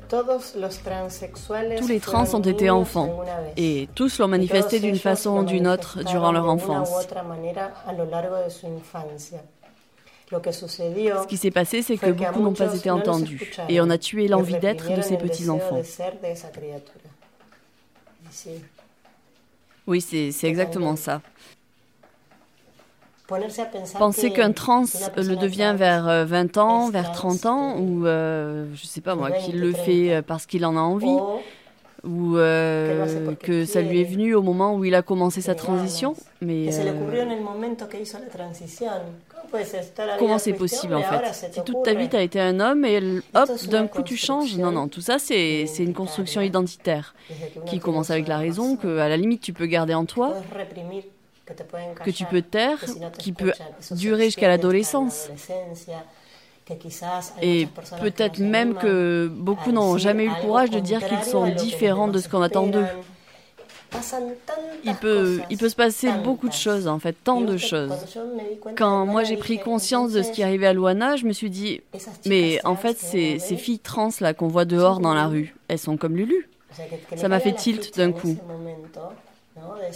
Tous 0.09 1.89
les 1.89 2.01
trans 2.01 2.35
ont 2.35 2.41
été 2.41 2.71
enfants. 2.71 3.23
et 3.57 3.89
tous 3.95 4.19
l'ont 4.19 4.29
manifesté 4.29 4.81
d'une 4.81 4.99
façon 4.99 5.39
ou 5.39 5.45
d'une 5.45 5.67
autre 5.67 6.03
durant 6.05 6.33
leur 6.33 6.49
enfance. 6.49 6.91
Ce 10.31 11.27
qui 11.29 11.37
s'est 11.37 11.51
passé, 11.51 11.83
c'est 11.83 11.97
que 11.97 12.11
beaucoup 12.11 12.41
n'ont 12.41 12.53
pas 12.53 12.75
été 12.75 12.91
entendus. 12.91 13.53
et 13.69 13.81
on 13.81 13.91
a 13.91 13.99
tué 13.99 14.29
l'envie 14.29 14.59
d'être 14.59 14.95
de 14.95 15.03
ces 15.03 15.17
petits-enfants. 15.17 15.81
Oui, 19.87 20.01
c'est 20.01 20.49
exactement 20.49 20.97
ça. 20.97 21.21
Penser 23.99 24.31
qu'un 24.31 24.53
trans 24.53 24.85
le 25.17 25.35
devient 25.35 25.75
vers 25.77 26.27
20 26.27 26.57
euh, 26.57 26.61
ans, 26.61 26.91
vers 26.91 27.13
30 27.13 27.47
ans, 27.47 27.79
ou 27.79 28.07
euh, 28.07 28.67
je 28.75 28.87
sais 28.87 29.01
pas 29.01 29.15
moi, 29.15 29.33
qu'il 29.33 29.61
le 29.61 29.73
fait 29.73 30.15
euh, 30.15 30.23
parce 30.23 30.47
qu'il 30.47 30.65
en 30.65 30.77
a 30.77 30.81
envie, 30.81 31.19
ou 32.05 32.35
que 32.35 33.65
ça 33.65 33.81
lui 33.81 34.01
est 34.01 34.05
venu 34.05 34.35
au 34.35 34.43
moment 34.43 34.77
où 34.77 34.85
il 34.85 34.95
a 34.95 35.03
commencé 35.03 35.41
sa 35.41 35.57
transition. 35.57 36.15
Mais 36.41 36.71
comment 40.19 40.39
c'est 40.39 40.53
possible 40.53 40.95
en 40.95 41.03
fait? 41.03 41.51
Si 41.53 41.65
toute 41.65 41.83
ta 41.83 41.95
vie 41.95 42.09
tu 42.09 42.17
as 42.17 42.23
été 42.23 42.41
un 42.41 42.61
homme 42.61 42.85
et 42.85 43.01
hop, 43.35 43.51
d'un 43.69 43.89
coup 43.89 44.03
tu 44.03 44.17
changes. 44.17 44.57
Non, 44.57 44.71
non, 44.71 44.87
tout 44.87 45.01
ça 45.01 45.19
c'est 45.19 45.65
une 45.79 45.95
construction 45.95 46.43
identitaire 46.43 47.15
qui 47.67 47.81
commence 47.81 48.11
avec 48.11 48.29
la 48.29 48.39
raison 48.39 48.77
que 48.77 48.99
à 48.99 49.09
la 49.09 49.17
limite 49.17 49.41
tu 49.41 49.53
peux 49.53 49.67
garder 49.67 49.95
en 49.95 50.05
toi 50.05 50.35
que 52.05 52.11
tu 52.11 52.25
peux 52.25 52.43
taire, 52.43 52.79
qui 53.19 53.33
peut 53.33 53.53
durer 53.93 54.25
jusqu'à 54.25 54.49
l'adolescence. 54.49 55.29
Et 57.41 57.69
peut-être 58.01 58.39
même 58.39 58.75
que 58.75 59.31
beaucoup 59.33 59.71
n'ont 59.71 59.99
jamais 59.99 60.25
eu 60.25 60.29
le 60.29 60.43
courage 60.43 60.71
de 60.71 60.81
dire 60.81 61.07
qu'ils 61.07 61.23
sont 61.23 61.47
différents 61.49 62.09
de 62.09 62.19
ce 62.19 62.29
qu'on 62.29 62.43
attend 62.43 62.67
d'eux. 62.67 62.87
Il 64.85 64.95
peut, 64.97 65.41
il 65.49 65.59
peut 65.59 65.69
se 65.69 65.77
passer 65.77 66.11
beaucoup 66.25 66.49
de 66.49 66.55
choses, 66.55 66.89
en 66.89 66.99
fait, 66.99 67.13
tant 67.13 67.41
de 67.41 67.57
choses. 67.57 67.95
Quand 68.77 69.07
moi 69.07 69.23
j'ai 69.23 69.37
pris 69.37 69.59
conscience 69.59 70.13
de 70.13 70.23
ce 70.23 70.33
qui 70.33 70.43
arrivait 70.43 70.67
à 70.67 70.73
Luana, 70.73 71.17
je 71.17 71.25
me 71.25 71.33
suis 71.33 71.51
dit, 71.51 71.81
mais 72.27 72.61
en 72.65 72.75
fait, 72.75 72.99
ces, 72.99 73.39
ces 73.39 73.57
filles 73.57 73.79
trans 73.79 74.11
là 74.21 74.35
qu'on 74.35 74.49
voit 74.49 74.65
dehors 74.65 74.99
dans 74.99 75.15
la 75.15 75.29
rue, 75.29 75.55
elles 75.69 75.79
sont 75.79 75.97
comme 75.97 76.17
Lulu. 76.17 76.49
Ça 77.17 77.29
m'a 77.29 77.41
fait 77.41 77.53
tilt 77.53 77.97
d'un 77.97 78.13
coup. 78.13 78.37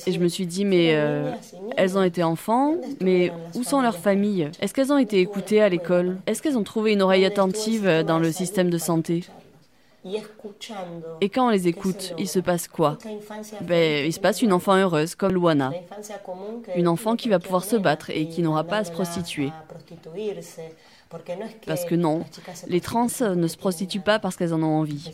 Et 0.06 0.12
je 0.12 0.18
me 0.18 0.28
suis 0.28 0.46
dit, 0.46 0.64
mais 0.64 0.94
euh, 0.94 1.32
elles 1.76 1.98
ont 1.98 2.02
été 2.02 2.22
enfants, 2.22 2.74
mais 3.00 3.32
où 3.54 3.62
sont 3.62 3.80
leurs 3.80 3.98
familles? 3.98 4.50
Est-ce 4.60 4.72
qu'elles 4.74 4.92
ont 4.92 4.98
été 4.98 5.20
écoutées 5.20 5.60
à 5.60 5.68
l'école? 5.68 6.18
Est-ce 6.26 6.42
qu'elles 6.42 6.56
ont 6.58 6.64
trouvé 6.64 6.92
une 6.92 7.02
oreille 7.02 7.24
attentive 7.24 8.04
dans 8.06 8.18
le 8.18 8.32
système 8.32 8.70
de 8.70 8.78
santé? 8.78 9.24
Et 11.20 11.28
quand 11.28 11.48
on 11.48 11.50
les 11.50 11.68
écoute, 11.68 12.14
il 12.18 12.26
se 12.28 12.38
passe 12.38 12.68
quoi? 12.68 12.96
Ben, 13.60 14.06
Il 14.06 14.12
se 14.12 14.20
passe 14.20 14.40
une 14.40 14.52
enfant 14.52 14.74
heureuse 14.76 15.14
comme 15.14 15.32
Luana. 15.32 15.72
Une 16.74 16.88
enfant 16.88 17.16
qui 17.16 17.28
va 17.28 17.38
pouvoir 17.38 17.64
se 17.64 17.76
battre 17.76 18.08
et 18.10 18.26
qui 18.26 18.40
n'aura 18.42 18.64
pas 18.64 18.78
à 18.78 18.84
se 18.84 18.92
prostituer. 18.92 19.50
Parce 21.66 21.84
que 21.84 21.96
non, 21.96 22.24
les 22.68 22.80
trans 22.80 23.08
ne 23.20 23.46
se 23.48 23.56
prostituent 23.56 24.00
pas 24.00 24.20
parce 24.20 24.36
qu'elles 24.36 24.54
en 24.54 24.62
ont 24.62 24.78
envie. 24.78 25.10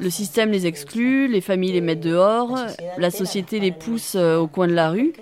Le 0.00 0.10
système 0.10 0.50
les 0.50 0.66
exclut, 0.66 1.28
les 1.28 1.42
familles 1.42 1.72
les 1.72 1.82
mettent 1.82 2.00
dehors, 2.00 2.56
la 2.96 3.10
société 3.10 3.60
les 3.60 3.72
pousse 3.72 4.14
euh, 4.14 4.38
au 4.38 4.46
coin 4.46 4.68
de 4.68 4.72
la 4.72 4.90
rue. 4.90 5.12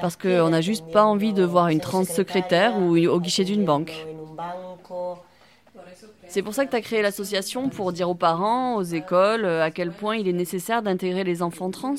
Parce 0.00 0.16
qu'on 0.16 0.48
n'a 0.50 0.60
juste 0.60 0.86
pas 0.92 1.04
envie 1.04 1.32
de 1.32 1.42
voir 1.42 1.68
une 1.68 1.80
trans 1.80 2.04
secrétaire 2.04 2.78
ou 2.78 2.96
au 2.96 3.20
guichet 3.20 3.44
d'une 3.44 3.64
banque. 3.64 4.06
C'est 6.28 6.42
pour 6.42 6.54
ça 6.54 6.64
que 6.64 6.70
tu 6.70 6.76
as 6.76 6.80
créé 6.80 7.02
l'association 7.02 7.68
pour 7.68 7.92
dire 7.92 8.08
aux 8.08 8.14
parents, 8.14 8.76
aux 8.76 8.84
écoles, 8.84 9.44
euh, 9.44 9.64
à 9.64 9.72
quel 9.72 9.90
point 9.90 10.16
il 10.16 10.28
est 10.28 10.32
nécessaire 10.32 10.80
d'intégrer 10.80 11.24
les 11.24 11.42
enfants 11.42 11.72
trans 11.72 11.96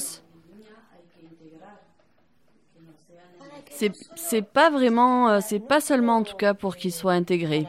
c'est 4.16 4.42
pas 4.42 4.70
vraiment, 4.70 5.30
euh, 5.30 5.40
c'est 5.42 5.60
pas 5.60 5.82
seulement 5.82 6.18
en 6.18 6.24
tout 6.24 6.36
cas 6.36 6.54
pour 6.54 6.76
qu'ils 6.76 6.94
soient 6.94 7.14
intégrés. 7.14 7.66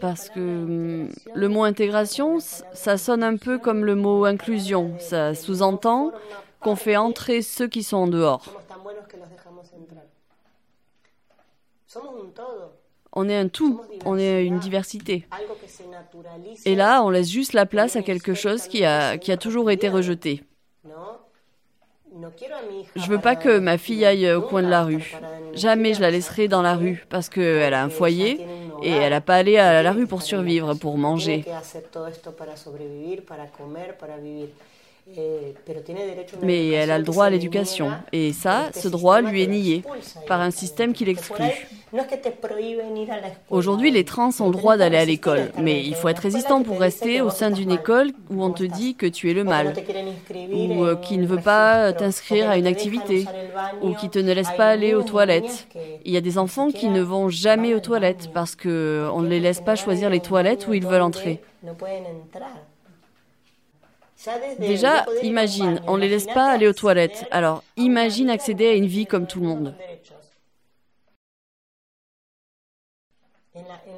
Parce 0.00 0.28
que 0.28 0.40
hum, 0.40 1.08
le 1.34 1.48
mot 1.48 1.62
intégration, 1.62 2.38
ça 2.40 2.96
sonne 2.96 3.22
un 3.22 3.36
peu 3.36 3.58
comme 3.58 3.84
le 3.84 3.94
mot 3.94 4.24
inclusion. 4.24 4.94
Ça 4.98 5.34
sous-entend 5.34 6.12
qu'on 6.60 6.76
fait 6.76 6.96
entrer 6.96 7.42
ceux 7.42 7.68
qui 7.68 7.82
sont 7.82 7.98
en 7.98 8.08
dehors. 8.08 8.44
On 13.14 13.28
est 13.28 13.36
un 13.36 13.48
tout, 13.48 13.80
on 14.06 14.18
est 14.18 14.44
une 14.44 14.58
diversité. 14.58 15.26
Et 16.64 16.74
là, 16.74 17.02
on 17.04 17.10
laisse 17.10 17.28
juste 17.28 17.52
la 17.52 17.66
place 17.66 17.94
à 17.94 18.02
quelque 18.02 18.34
chose 18.34 18.66
qui 18.66 18.84
a, 18.84 19.18
qui 19.18 19.30
a 19.30 19.36
toujours 19.36 19.70
été 19.70 19.88
rejeté. 19.88 20.42
Je 22.96 23.06
veux 23.06 23.20
pas 23.20 23.36
que 23.36 23.58
ma 23.58 23.78
fille 23.78 24.04
aille 24.04 24.32
au 24.32 24.42
coin 24.42 24.62
de 24.62 24.68
la 24.68 24.84
rue. 24.84 25.14
Jamais 25.54 25.94
je 25.94 26.00
la 26.00 26.10
laisserai 26.10 26.48
dans 26.48 26.62
la 26.62 26.74
rue 26.74 27.04
parce 27.08 27.28
qu'elle 27.28 27.74
a 27.74 27.82
un 27.82 27.88
foyer 27.88 28.40
Et 28.82 28.90
elle 28.90 29.10
n'a 29.10 29.20
pas 29.20 29.36
allé 29.36 29.58
à 29.58 29.82
la 29.82 29.92
rue 29.92 30.06
pour 30.06 30.22
survivre, 30.22 30.74
pour 30.74 30.98
manger. 30.98 31.44
Mais 36.42 36.68
elle 36.68 36.90
a 36.90 36.98
le 36.98 37.04
droit 37.04 37.26
à 37.26 37.30
l'éducation. 37.30 37.90
Et 38.12 38.32
ça, 38.32 38.70
ce 38.72 38.88
droit 38.88 39.20
lui 39.20 39.42
est 39.42 39.46
nié 39.46 39.82
par 40.26 40.40
un 40.40 40.50
système 40.50 40.92
qui 40.92 41.04
l'exclut. 41.04 41.66
Aujourd'hui, 43.50 43.90
les 43.90 44.04
trans 44.04 44.30
ont 44.40 44.46
le 44.46 44.52
droit 44.52 44.76
d'aller 44.78 44.96
à 44.96 45.04
l'école, 45.04 45.52
mais 45.58 45.82
il 45.82 45.94
faut 45.94 46.08
être 46.08 46.20
résistant 46.20 46.62
pour 46.62 46.80
rester 46.80 47.20
au 47.20 47.28
sein 47.28 47.50
d'une 47.50 47.70
école 47.70 48.12
où 48.30 48.42
on 48.42 48.50
te 48.50 48.62
dit 48.62 48.94
que 48.94 49.06
tu 49.06 49.30
es 49.30 49.34
le 49.34 49.44
mal, 49.44 49.74
ou 50.52 50.84
euh, 50.84 50.96
qui 50.96 51.18
ne 51.18 51.26
veut 51.26 51.40
pas 51.40 51.92
t'inscrire 51.92 52.48
à 52.48 52.56
une 52.56 52.66
activité, 52.66 53.26
ou 53.82 53.92
qui 53.94 54.08
te 54.08 54.18
ne 54.18 54.32
laisse 54.32 54.50
pas 54.56 54.70
aller 54.70 54.94
aux 54.94 55.02
toilettes. 55.02 55.68
Il 56.06 56.12
y 56.12 56.16
a 56.16 56.22
des 56.22 56.38
enfants 56.38 56.70
qui 56.70 56.88
ne 56.88 57.02
vont 57.02 57.28
jamais 57.28 57.74
aux 57.74 57.80
toilettes 57.80 58.30
parce 58.32 58.56
qu'on 58.56 59.20
ne 59.20 59.28
les 59.28 59.40
laisse 59.40 59.60
pas 59.60 59.76
choisir 59.76 60.08
les 60.08 60.20
toilettes 60.20 60.66
où 60.68 60.72
ils 60.72 60.86
veulent 60.86 61.02
entrer. 61.02 61.42
Déjà, 64.58 65.04
imagine, 65.22 65.80
on 65.86 65.96
ne 65.96 66.02
les 66.02 66.08
laisse 66.08 66.26
pas 66.26 66.50
aller 66.50 66.68
aux 66.68 66.72
toilettes. 66.72 67.26
Alors, 67.30 67.64
imagine 67.76 68.30
accéder 68.30 68.68
à 68.68 68.74
une 68.74 68.86
vie 68.86 69.06
comme 69.06 69.26
tout 69.26 69.40
le 69.40 69.46
monde. 69.46 69.74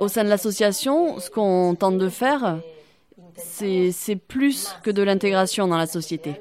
Au 0.00 0.08
sein 0.08 0.24
de 0.24 0.28
l'association, 0.28 1.20
ce 1.20 1.30
qu'on 1.30 1.74
tente 1.74 1.98
de 1.98 2.08
faire, 2.08 2.58
c'est 3.36 4.16
plus 4.28 4.74
que 4.82 4.90
de 4.90 5.02
l'intégration 5.02 5.68
dans 5.68 5.78
la 5.78 5.86
société. 5.86 6.40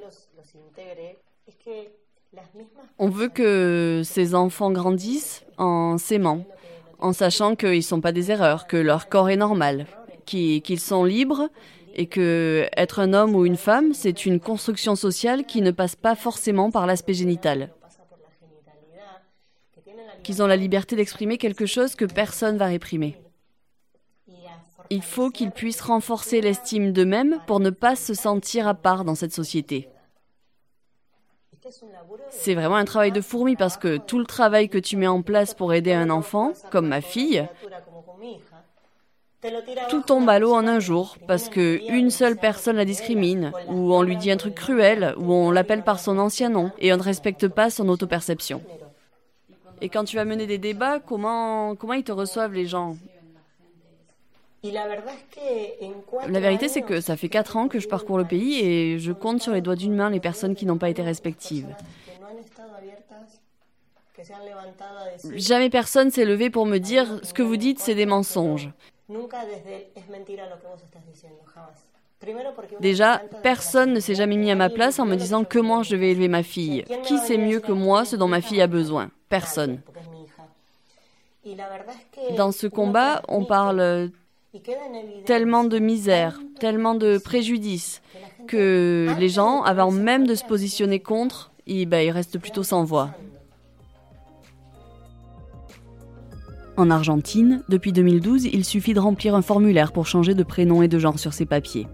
On 2.97 3.09
veut 3.09 3.29
que 3.29 4.01
ces 4.03 4.35
enfants 4.35 4.71
grandissent 4.71 5.43
en 5.57 5.97
s'aimant, 5.97 6.45
en 6.99 7.13
sachant 7.13 7.55
qu'ils 7.55 7.77
ne 7.77 7.81
sont 7.81 8.01
pas 8.01 8.11
des 8.11 8.31
erreurs, 8.31 8.67
que 8.67 8.77
leur 8.77 9.09
corps 9.09 9.29
est 9.29 9.37
normal, 9.37 9.87
qu'ils 10.25 10.79
sont 10.79 11.03
libres 11.03 11.49
et 11.93 12.07
que 12.07 12.67
être 12.75 12.99
un 12.99 13.13
homme 13.13 13.35
ou 13.35 13.45
une 13.45 13.57
femme, 13.57 13.93
c'est 13.93 14.25
une 14.25 14.39
construction 14.39 14.95
sociale 14.95 15.45
qui 15.45 15.61
ne 15.61 15.71
passe 15.71 15.95
pas 15.95 16.15
forcément 16.15 16.71
par 16.71 16.87
l'aspect 16.87 17.13
génital. 17.13 17.69
Qu'ils 20.23 20.41
ont 20.41 20.47
la 20.47 20.55
liberté 20.55 20.95
d'exprimer 20.95 21.37
quelque 21.37 21.65
chose 21.65 21.95
que 21.95 22.05
personne 22.05 22.57
va 22.57 22.65
réprimer. 22.65 23.17
Il 24.89 25.01
faut 25.01 25.29
qu'ils 25.29 25.51
puissent 25.51 25.81
renforcer 25.81 26.41
l'estime 26.41 26.91
d'eux-mêmes 26.91 27.39
pour 27.47 27.59
ne 27.59 27.69
pas 27.69 27.95
se 27.95 28.13
sentir 28.13 28.67
à 28.67 28.73
part 28.73 29.05
dans 29.05 29.15
cette 29.15 29.33
société. 29.33 29.89
C'est 32.29 32.55
vraiment 32.55 32.75
un 32.75 32.85
travail 32.85 33.11
de 33.11 33.21
fourmi 33.21 33.55
parce 33.55 33.77
que 33.77 33.97
tout 33.97 34.19
le 34.19 34.25
travail 34.25 34.67
que 34.67 34.77
tu 34.77 34.97
mets 34.97 35.07
en 35.07 35.21
place 35.21 35.53
pour 35.53 35.73
aider 35.73 35.93
un 35.93 36.09
enfant, 36.09 36.51
comme 36.71 36.87
ma 36.87 37.01
fille, 37.01 37.47
tout 39.89 40.01
tombe 40.01 40.29
à 40.29 40.39
l'eau 40.39 40.53
en 40.53 40.67
un 40.67 40.79
jour 40.79 41.17
parce 41.27 41.49
que 41.49 41.79
une 41.91 42.09
seule 42.09 42.37
personne 42.37 42.75
la 42.75 42.85
discrimine, 42.85 43.51
ou 43.67 43.93
on 43.93 44.01
lui 44.01 44.17
dit 44.17 44.31
un 44.31 44.37
truc 44.37 44.55
cruel, 44.55 45.13
ou 45.17 45.33
on 45.33 45.51
l'appelle 45.51 45.83
par 45.83 45.99
son 45.99 46.17
ancien 46.17 46.49
nom, 46.49 46.71
et 46.79 46.93
on 46.93 46.97
ne 46.97 47.03
respecte 47.03 47.47
pas 47.47 47.69
son 47.69 47.89
autoperception. 47.89 48.61
Et 49.81 49.89
quand 49.89 50.05
tu 50.05 50.15
vas 50.15 50.25
mener 50.25 50.47
des 50.47 50.57
débats, 50.57 50.99
comment, 50.99 51.75
comment 51.75 51.93
ils 51.93 52.03
te 52.03 52.11
reçoivent 52.11 52.53
les 52.53 52.65
gens? 52.65 52.95
La 54.63 56.39
vérité, 56.39 56.69
c'est 56.69 56.83
que 56.83 57.01
ça 57.01 57.17
fait 57.17 57.27
quatre 57.27 57.57
ans 57.57 57.67
que 57.67 57.79
je 57.79 57.87
parcours 57.89 58.17
le 58.17 58.23
pays 58.23 58.61
et 58.61 58.97
je 58.97 59.11
compte 59.11 59.41
sur 59.41 59.51
les 59.51 59.59
doigts 59.59 59.75
d'une 59.75 59.93
main 59.93 60.09
les 60.09 60.21
personnes 60.21 60.55
qui 60.55 60.65
n'ont 60.65 60.77
pas 60.77 60.89
été 60.89 61.01
respectives. 61.01 61.67
Jamais 65.35 65.69
personne 65.69 66.11
s'est 66.11 66.23
levé 66.23 66.49
pour 66.49 66.65
me 66.65 66.77
dire 66.77 67.19
ce 67.23 67.33
que 67.33 67.41
vous 67.41 67.57
dites, 67.57 67.79
c'est 67.79 67.95
des 67.95 68.05
mensonges. 68.05 68.69
Déjà, 72.79 73.21
personne 73.41 73.93
ne 73.93 73.99
s'est 73.99 74.15
jamais 74.15 74.37
mis 74.37 74.51
à 74.51 74.55
ma 74.55 74.69
place 74.69 74.99
en 74.99 75.05
me 75.05 75.15
disant 75.15 75.43
comment 75.43 75.83
je 75.83 75.95
vais 75.95 76.11
élever 76.11 76.27
ma 76.29 76.43
fille? 76.43 76.85
Qui 77.03 77.17
sait 77.19 77.37
mieux 77.37 77.59
que 77.59 77.71
moi 77.71 78.05
ce 78.05 78.15
dont 78.15 78.27
ma 78.27 78.41
fille 78.41 78.61
a 78.61 78.67
besoin? 78.67 79.11
Personne. 79.29 79.81
Dans 82.29 82.51
ce 82.51 82.67
combat, 82.67 83.21
on 83.27 83.43
parle 83.43 84.11
tellement 85.25 85.63
de 85.65 85.79
misère, 85.79 86.41
tellement 86.59 86.95
de 86.95 87.17
préjudice, 87.17 88.01
que 88.47 89.13
les 89.17 89.29
gens, 89.29 89.63
avant 89.63 89.91
même 89.91 90.25
de 90.25 90.35
se 90.35 90.45
positionner 90.45 91.01
contre, 91.01 91.51
ils, 91.65 91.85
ben, 91.85 91.99
ils 91.99 92.11
restent 92.11 92.39
plutôt 92.39 92.63
sans 92.63 92.83
voix. 92.83 93.09
En 96.75 96.89
Argentine, 96.89 97.61
depuis 97.69 97.91
2012, 97.91 98.45
il 98.45 98.65
suffit 98.65 98.95
de 98.95 98.99
remplir 98.99 99.35
un 99.35 99.43
formulaire 99.43 99.91
pour 99.91 100.07
changer 100.07 100.33
de 100.33 100.41
prénom 100.41 100.81
et 100.81 100.87
de 100.87 100.97
genre 100.97 101.19
sur 101.19 101.33
ses 101.33 101.45
papiers. 101.45 101.87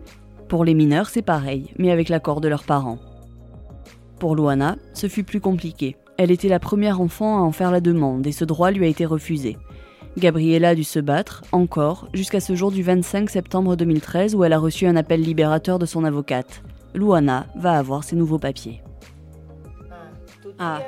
Pour 0.48 0.64
les 0.64 0.74
mineurs, 0.74 1.10
c'est 1.10 1.22
pareil, 1.22 1.74
mais 1.78 1.92
avec 1.92 2.08
l'accord 2.08 2.40
de 2.40 2.48
leurs 2.48 2.64
parents. 2.64 2.98
Pour 4.20 4.36
Luana, 4.36 4.78
ce 4.94 5.08
fut 5.08 5.24
plus 5.24 5.42
compliqué. 5.42 5.98
Elle 6.18 6.32
était 6.32 6.48
la 6.48 6.60
première 6.60 7.02
enfant 7.02 7.38
à 7.38 7.42
en 7.42 7.52
faire 7.52 7.72
la 7.72 7.82
demande 7.82 8.26
et 8.26 8.32
ce 8.32 8.46
droit 8.46 8.72
lui 8.72 8.86
a 8.86 8.90
été 8.90 9.06
refusé. 9.06 9.58
Gabriella 10.18 10.70
a 10.70 10.76
dû 10.76 10.84
se 10.84 11.00
battre, 11.00 11.44
encore, 11.52 12.10
jusqu'à 12.14 12.40
ce 12.40 12.56
jour 12.56 12.72
du 12.72 12.82
25 12.82 13.30
septembre 13.30 13.76
2013 13.76 14.34
où 14.36 14.44
elle 14.44 14.54
a 14.54 14.60
reçu 14.60 14.86
un 14.86 14.96
appel 14.96 15.22
libérateur 15.22 15.78
de 15.78 15.86
son 15.86 16.04
avocate. 16.04 16.64
Luana 16.94 17.48
va 17.56 17.78
avoir 17.78 18.04
ses 18.04 18.16
nouveaux 18.16 18.40
papiers. 18.40 18.82
Ah, 20.58 20.80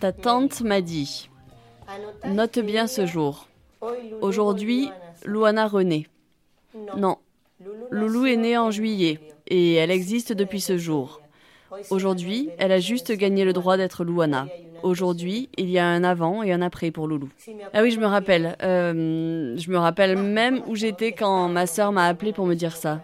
ta 0.00 0.12
tante 0.12 0.60
m'a 0.62 0.80
dit 0.80 1.28
Note 2.26 2.58
bien 2.58 2.86
ce 2.86 3.06
jour. 3.06 3.48
Aujourd'hui, 4.20 4.90
Luana 5.24 5.66
renaît. 5.66 6.06
Non, 6.96 7.16
Loulou 7.90 8.26
est 8.26 8.36
née 8.36 8.58
en 8.58 8.70
juillet 8.70 9.18
et 9.46 9.74
elle 9.74 9.90
existe 9.90 10.32
depuis 10.32 10.60
ce 10.60 10.76
jour. 10.76 11.20
Aujourd'hui, 11.90 12.50
elle 12.58 12.72
a 12.72 12.80
juste 12.80 13.12
gagné 13.12 13.44
le 13.44 13.52
droit 13.52 13.76
d'être 13.76 14.04
Luana. 14.04 14.48
Aujourd'hui, 14.82 15.48
il 15.56 15.68
y 15.70 15.78
a 15.78 15.86
un 15.86 16.04
avant 16.04 16.42
et 16.42 16.52
un 16.52 16.62
après 16.62 16.90
pour 16.90 17.08
Loulou. 17.08 17.28
Ah 17.72 17.82
oui, 17.82 17.90
je 17.90 17.98
me 17.98 18.06
rappelle. 18.06 18.56
Euh, 18.62 19.56
je 19.56 19.70
me 19.70 19.78
rappelle 19.78 20.16
même 20.16 20.62
où 20.66 20.76
j'étais 20.76 21.12
quand 21.12 21.48
ma 21.48 21.66
sœur 21.66 21.90
m'a 21.92 22.06
appelé 22.06 22.32
pour 22.32 22.46
me 22.46 22.54
dire 22.54 22.76
ça. 22.76 23.02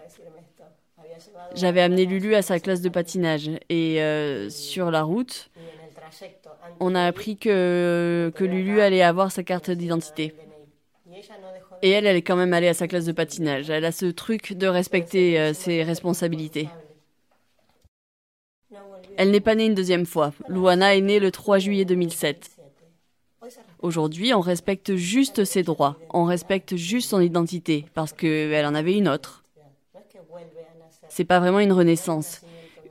J'avais 1.53 1.81
amené 1.81 2.05
Lulu 2.05 2.35
à 2.35 2.41
sa 2.41 2.59
classe 2.59 2.81
de 2.81 2.89
patinage 2.89 3.49
et 3.69 4.01
euh, 4.01 4.49
sur 4.49 4.91
la 4.91 5.03
route, 5.03 5.49
on 6.79 6.95
a 6.95 7.05
appris 7.05 7.37
que, 7.37 8.31
Lulu 8.39 8.81
allait 8.81 9.01
avoir 9.01 9.31
sa 9.31 9.43
carte 9.43 9.71
d'identité. 9.71 10.33
Et 11.81 11.89
elle, 11.89 12.05
elle 12.05 12.15
est 12.15 12.21
quand 12.21 12.35
même 12.35 12.53
allée 12.53 12.67
à 12.67 12.73
sa 12.73 12.87
classe 12.87 13.05
de 13.05 13.11
patinage. 13.11 13.69
Elle 13.69 13.85
a 13.85 13.91
ce 13.91 14.05
truc 14.05 14.53
de 14.53 14.67
respecter 14.67 15.39
euh, 15.39 15.53
ses 15.53 15.83
responsabilités. 15.83 16.69
Elle 19.17 19.31
n'est 19.31 19.39
pas 19.39 19.55
née 19.55 19.65
une 19.65 19.75
deuxième 19.75 20.05
fois. 20.05 20.33
Luana 20.49 20.95
est 20.95 21.01
née 21.01 21.19
le 21.19 21.31
3 21.31 21.59
juillet 21.59 21.85
2007. 21.85 22.51
Aujourd'hui, 23.81 24.33
on 24.33 24.41
respecte 24.41 24.95
juste 24.95 25.45
ses 25.45 25.63
droits. 25.63 25.97
On 26.09 26.25
respecte 26.25 26.75
juste 26.75 27.11
son 27.11 27.21
identité 27.21 27.85
parce 27.93 28.13
qu'elle 28.13 28.65
en 28.65 28.75
avait 28.75 28.97
une 28.97 29.07
autre. 29.07 29.43
C'est 31.09 31.25
pas 31.25 31.39
vraiment 31.39 31.59
une 31.59 31.71
renaissance. 31.71 32.41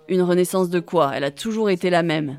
Une 0.08 0.22
renaissance 0.22 0.70
de 0.70 0.80
quoi? 0.80 1.12
Elle 1.14 1.24
a 1.24 1.30
toujours 1.30 1.68
été 1.68 1.90
la 1.90 2.02
même. 2.02 2.38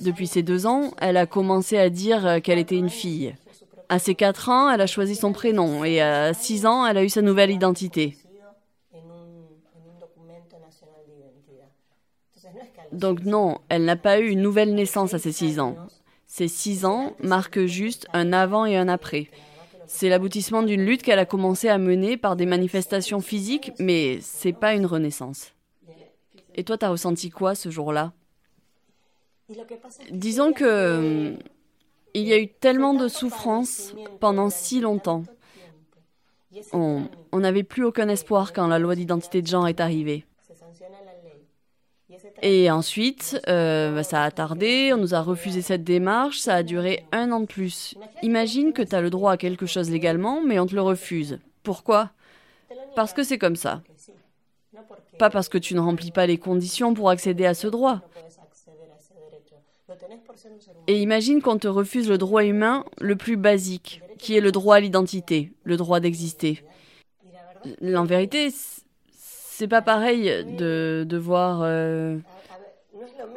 Depuis 0.00 0.26
ses 0.26 0.42
deux 0.42 0.66
ans, 0.66 0.92
elle 1.00 1.16
a 1.16 1.26
commencé 1.26 1.76
à 1.78 1.90
dire 1.90 2.40
qu'elle 2.42 2.58
était 2.58 2.76
une 2.76 2.90
fille. 2.90 3.34
À 3.88 3.98
ses 3.98 4.14
quatre 4.14 4.48
ans, 4.48 4.70
elle 4.70 4.80
a 4.80 4.86
choisi 4.86 5.14
son 5.14 5.32
prénom 5.32 5.84
et 5.84 6.00
à 6.00 6.34
six 6.34 6.66
ans, 6.66 6.86
elle 6.86 6.98
a 6.98 7.04
eu 7.04 7.08
sa 7.08 7.22
nouvelle 7.22 7.50
identité. 7.50 8.16
Donc 12.92 13.24
non, 13.24 13.58
elle 13.68 13.84
n'a 13.84 13.96
pas 13.96 14.18
eu 14.18 14.28
une 14.28 14.42
nouvelle 14.42 14.74
naissance 14.74 15.14
à 15.14 15.18
ses 15.18 15.32
six 15.32 15.60
ans. 15.60 15.76
Ces 16.26 16.48
six 16.48 16.84
ans 16.84 17.14
marquent 17.22 17.66
juste 17.66 18.06
un 18.12 18.32
avant 18.32 18.66
et 18.66 18.76
un 18.76 18.88
après. 18.88 19.28
C'est 19.86 20.10
l'aboutissement 20.10 20.62
d'une 20.62 20.84
lutte 20.84 21.02
qu'elle 21.02 21.18
a 21.18 21.24
commencé 21.24 21.68
à 21.68 21.78
mener 21.78 22.16
par 22.18 22.36
des 22.36 22.46
manifestations 22.46 23.20
physiques, 23.20 23.72
mais 23.78 24.18
c'est 24.20 24.52
pas 24.52 24.74
une 24.74 24.86
renaissance. 24.86 25.52
Et 26.54 26.64
toi, 26.64 26.76
t'as 26.76 26.90
ressenti 26.90 27.30
quoi 27.30 27.54
ce 27.54 27.70
jour-là? 27.70 28.12
Disons 30.10 30.52
que 30.52 31.34
il 32.14 32.26
y 32.26 32.32
a 32.32 32.38
eu 32.38 32.48
tellement 32.48 32.94
de 32.94 33.08
souffrances 33.08 33.94
pendant 34.20 34.50
si 34.50 34.80
longtemps. 34.80 35.24
On 36.72 37.08
n'avait 37.32 37.62
plus 37.62 37.84
aucun 37.84 38.08
espoir 38.08 38.52
quand 38.52 38.66
la 38.66 38.78
loi 38.78 38.94
d'identité 38.94 39.42
de 39.42 39.46
genre 39.46 39.68
est 39.68 39.80
arrivée. 39.80 40.24
Et 42.42 42.70
ensuite, 42.70 43.40
euh, 43.48 43.94
bah, 43.94 44.02
ça 44.02 44.22
a 44.22 44.30
tardé, 44.30 44.92
on 44.92 44.96
nous 44.96 45.14
a 45.14 45.20
refusé 45.20 45.60
cette 45.60 45.84
démarche, 45.84 46.38
ça 46.38 46.54
a 46.54 46.62
duré 46.62 47.04
un 47.12 47.32
an 47.32 47.40
de 47.40 47.46
plus. 47.46 47.96
Imagine 48.22 48.72
que 48.72 48.82
tu 48.82 48.94
as 48.94 49.00
le 49.00 49.10
droit 49.10 49.32
à 49.32 49.36
quelque 49.36 49.66
chose 49.66 49.90
légalement, 49.90 50.40
mais 50.40 50.58
on 50.58 50.66
te 50.66 50.74
le 50.74 50.82
refuse. 50.82 51.38
Pourquoi? 51.62 52.10
Parce 52.94 53.12
que 53.12 53.22
c'est 53.22 53.38
comme 53.38 53.56
ça. 53.56 53.82
Pas 55.18 55.30
parce 55.30 55.48
que 55.48 55.58
tu 55.58 55.74
ne 55.74 55.80
remplis 55.80 56.12
pas 56.12 56.26
les 56.26 56.38
conditions 56.38 56.94
pour 56.94 57.10
accéder 57.10 57.44
à 57.44 57.54
ce 57.54 57.66
droit. 57.66 58.00
Et 60.86 61.00
imagine 61.00 61.40
qu'on 61.40 61.58
te 61.58 61.68
refuse 61.68 62.08
le 62.08 62.18
droit 62.18 62.44
humain 62.44 62.84
le 63.00 63.16
plus 63.16 63.36
basique, 63.36 64.02
qui 64.18 64.36
est 64.36 64.40
le 64.40 64.52
droit 64.52 64.76
à 64.76 64.80
l'identité, 64.80 65.52
le 65.64 65.76
droit 65.76 66.00
d'exister. 66.00 66.62
En 67.82 68.04
vérité, 68.04 68.48
c'est 69.10 69.68
pas 69.68 69.82
pareil 69.82 70.44
de 70.56 71.04
devoir. 71.08 71.60
Euh, 71.62 72.18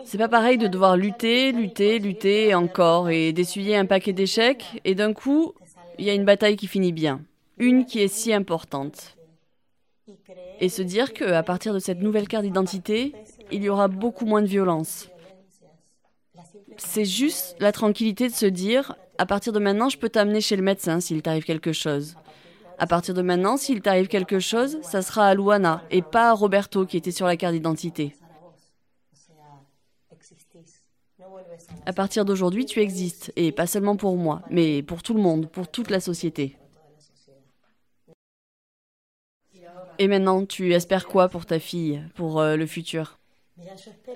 c'est 0.03 0.17
pas 0.17 0.27
pareil 0.27 0.57
de 0.57 0.67
devoir 0.67 0.97
lutter, 0.97 1.51
lutter, 1.51 1.99
lutter 1.99 2.53
encore 2.53 3.09
et 3.09 3.31
d'essuyer 3.33 3.75
un 3.75 3.85
paquet 3.85 4.13
d'échecs 4.13 4.81
et 4.85 4.95
d'un 4.95 5.13
coup, 5.13 5.53
il 5.97 6.05
y 6.05 6.09
a 6.09 6.13
une 6.13 6.25
bataille 6.25 6.57
qui 6.57 6.67
finit 6.67 6.91
bien, 6.91 7.21
une 7.57 7.85
qui 7.85 7.99
est 7.99 8.07
si 8.07 8.33
importante. 8.33 9.15
Et 10.59 10.69
se 10.69 10.81
dire 10.81 11.13
qu'à 11.13 11.43
partir 11.43 11.73
de 11.73 11.79
cette 11.79 12.01
nouvelle 12.01 12.27
carte 12.27 12.43
d'identité, 12.43 13.13
il 13.51 13.63
y 13.63 13.69
aura 13.69 13.87
beaucoup 13.87 14.25
moins 14.25 14.41
de 14.41 14.47
violence. 14.47 15.10
C'est 16.77 17.05
juste 17.05 17.55
la 17.59 17.71
tranquillité 17.71 18.27
de 18.27 18.33
se 18.33 18.45
dire, 18.45 18.95
à 19.17 19.25
partir 19.25 19.53
de 19.53 19.59
maintenant, 19.59 19.89
je 19.89 19.97
peux 19.97 20.09
t'amener 20.09 20.41
chez 20.41 20.55
le 20.55 20.63
médecin 20.63 20.99
s'il 20.99 21.21
t'arrive 21.21 21.43
quelque 21.43 21.73
chose. 21.73 22.15
À 22.77 22.87
partir 22.87 23.13
de 23.13 23.21
maintenant, 23.21 23.57
s'il 23.57 23.81
t'arrive 23.81 24.07
quelque 24.07 24.39
chose, 24.39 24.79
ça 24.81 25.01
sera 25.01 25.27
à 25.27 25.35
Luana 25.35 25.83
et 25.91 26.01
pas 26.01 26.29
à 26.29 26.33
Roberto 26.33 26.85
qui 26.85 26.97
était 26.97 27.11
sur 27.11 27.27
la 27.27 27.37
carte 27.37 27.53
d'identité. 27.53 28.15
À 31.85 31.93
partir 31.93 32.25
d'aujourd'hui, 32.25 32.65
tu 32.65 32.79
existes, 32.79 33.31
et 33.35 33.51
pas 33.51 33.67
seulement 33.67 33.95
pour 33.95 34.17
moi, 34.17 34.41
mais 34.49 34.81
pour 34.81 35.03
tout 35.03 35.13
le 35.13 35.21
monde, 35.21 35.49
pour 35.49 35.67
toute 35.67 35.89
la 35.89 35.99
société. 35.99 36.57
Et 39.99 40.07
maintenant, 40.07 40.45
tu 40.45 40.73
espères 40.73 41.07
quoi 41.07 41.29
pour 41.29 41.45
ta 41.45 41.59
fille, 41.59 42.03
pour 42.15 42.39
euh, 42.39 42.55
le 42.55 42.65
futur? 42.65 43.20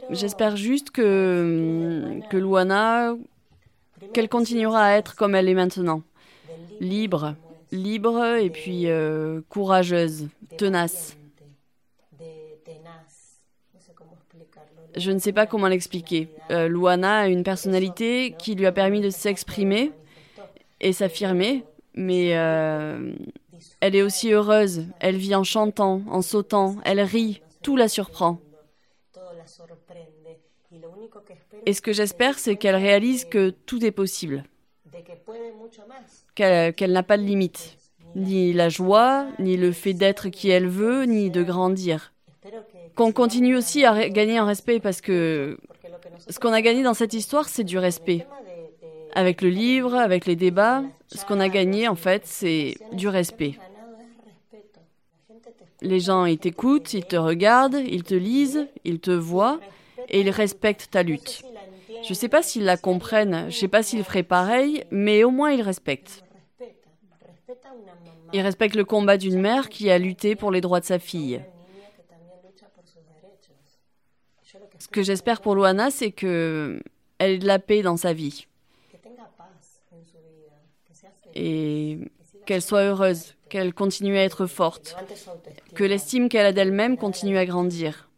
J'espère 0.10 0.56
juste 0.56 0.92
que, 0.92 2.20
que 2.30 2.38
Luana, 2.38 3.16
qu'elle 4.14 4.30
continuera 4.30 4.86
à 4.86 4.92
être 4.98 5.16
comme 5.16 5.36
elle 5.36 5.50
est 5.50 5.54
maintenant, 5.54 6.02
libre, 6.80 7.36
libre 7.72 8.36
et 8.36 8.50
puis 8.50 8.88
euh, 8.88 9.42
courageuse, 9.50 10.28
tenace. 10.58 11.18
Je 14.96 15.12
ne 15.12 15.20
sais 15.20 15.34
pas 15.34 15.46
comment 15.46 15.68
l'expliquer. 15.68 16.30
Euh, 16.52 16.70
Luana 16.70 17.20
a 17.20 17.28
une 17.28 17.44
personnalité 17.44 18.34
qui 18.40 18.56
lui 18.56 18.66
a 18.66 18.72
permis 18.72 19.02
de 19.02 19.10
s'exprimer 19.10 19.92
et 20.80 20.94
s'affirmer, 20.94 21.66
mais 21.96 22.38
euh, 22.38 23.14
elle 23.82 23.96
est 23.96 24.02
aussi 24.02 24.32
heureuse. 24.32 24.86
Elle 25.02 25.18
vit 25.18 25.36
en 25.36 25.44
chantant, 25.44 26.02
en 26.10 26.22
sautant, 26.22 26.78
elle 26.86 27.02
rit, 27.02 27.42
tout 27.62 27.76
la 27.76 27.90
surprend. 27.90 28.40
Et 31.66 31.74
ce 31.74 31.82
que 31.82 31.94
j'espère, 31.94 32.38
c'est 32.38 32.56
qu'elle 32.56 32.76
réalise 32.76 33.26
que 33.26 33.50
tout 33.50 33.84
est 33.84 33.92
possible, 33.92 34.44
qu'elle 36.36 36.92
n'a 36.92 37.04
pas 37.04 37.18
de 37.18 37.24
limite, 37.24 37.78
ni 38.16 38.54
la 38.54 38.70
joie, 38.70 39.28
ni 39.40 39.58
le 39.58 39.72
fait 39.72 39.94
d'être 39.94 40.30
qui 40.30 40.50
elle 40.50 40.68
veut, 40.68 41.04
ni 41.04 41.32
de 41.32 41.44
grandir. 41.44 42.14
Qu'on 42.96 43.12
continue 43.12 43.56
aussi 43.56 43.84
à 43.84 44.10
gagner 44.10 44.40
en 44.40 44.46
respect 44.46 44.80
parce 44.80 45.02
que 45.02 45.58
ce 46.30 46.40
qu'on 46.40 46.54
a 46.54 46.62
gagné 46.62 46.84
dans 46.84 46.94
cette 46.94 47.14
histoire, 47.14 47.50
c'est 47.50 47.64
du 47.64 47.78
respect. 47.78 48.26
Avec 49.14 49.42
le 49.42 49.50
livre, 49.50 49.96
avec 49.96 50.26
les 50.26 50.36
débats, 50.36 50.84
ce 51.08 51.26
qu'on 51.26 51.40
a 51.40 51.50
gagné 51.50 51.88
en 51.88 51.96
fait, 51.96 52.24
c'est 52.26 52.76
du 52.94 53.08
respect. 53.08 53.56
Les 55.82 56.00
gens, 56.00 56.26
ils 56.26 56.38
t'écoutent, 56.38 56.94
ils 56.94 57.06
te 57.06 57.16
regardent, 57.16 57.82
ils 57.86 58.04
te 58.04 58.16
lisent, 58.16 58.68
ils 58.86 59.00
te 59.00 59.12
voient 59.12 59.60
et 60.10 60.22
ils 60.22 60.30
respectent 60.30 60.90
ta 60.92 61.04
lutte. 61.04 61.44
Je 62.04 62.10
ne 62.10 62.14
sais 62.14 62.30
pas 62.30 62.44
s'ils 62.44 62.66
la 62.66 62.78
comprennent, 62.78 63.42
je 63.50 63.56
ne 63.56 63.60
sais 63.60 63.68
pas 63.68 63.84
s'ils 63.84 64.04
feraient 64.04 64.24
pareil, 64.24 64.84
mais 64.92 65.24
au 65.24 65.32
moins 65.32 65.52
ils 65.52 65.62
respectent. 65.62 66.24
Ils 68.34 68.42
respectent 68.42 68.76
le 68.76 68.86
combat 68.86 69.18
d'une 69.18 69.40
mère 69.40 69.70
qui 69.70 69.90
a 69.90 69.98
lutté 69.98 70.36
pour 70.36 70.52
les 70.52 70.62
droits 70.62 70.80
de 70.80 70.86
sa 70.86 71.00
fille. 71.00 71.42
Ce 74.80 74.88
que 74.88 75.04
j'espère 75.04 75.42
pour 75.42 75.56
Luana, 75.56 75.90
c'est 75.90 76.12
que 76.12 76.80
elle 77.18 77.32
ait 77.32 77.38
de 77.38 77.48
la 77.48 77.60
paix 77.60 77.82
dans 77.82 77.98
sa 77.98 78.14
vie. 78.14 78.48
Et 81.34 82.00
qu'elle 82.46 82.62
soit 82.62 82.84
heureuse, 82.84 83.36
qu'elle 83.50 83.74
continue 83.74 84.18
à 84.18 84.24
être 84.24 84.46
forte, 84.46 84.96
que 85.74 85.84
l'estime 85.84 86.30
qu'elle 86.30 86.46
a 86.46 86.54
d'elle-même 86.54 86.98
continue 86.98 87.38
à 87.38 87.46
grandir 87.46 88.10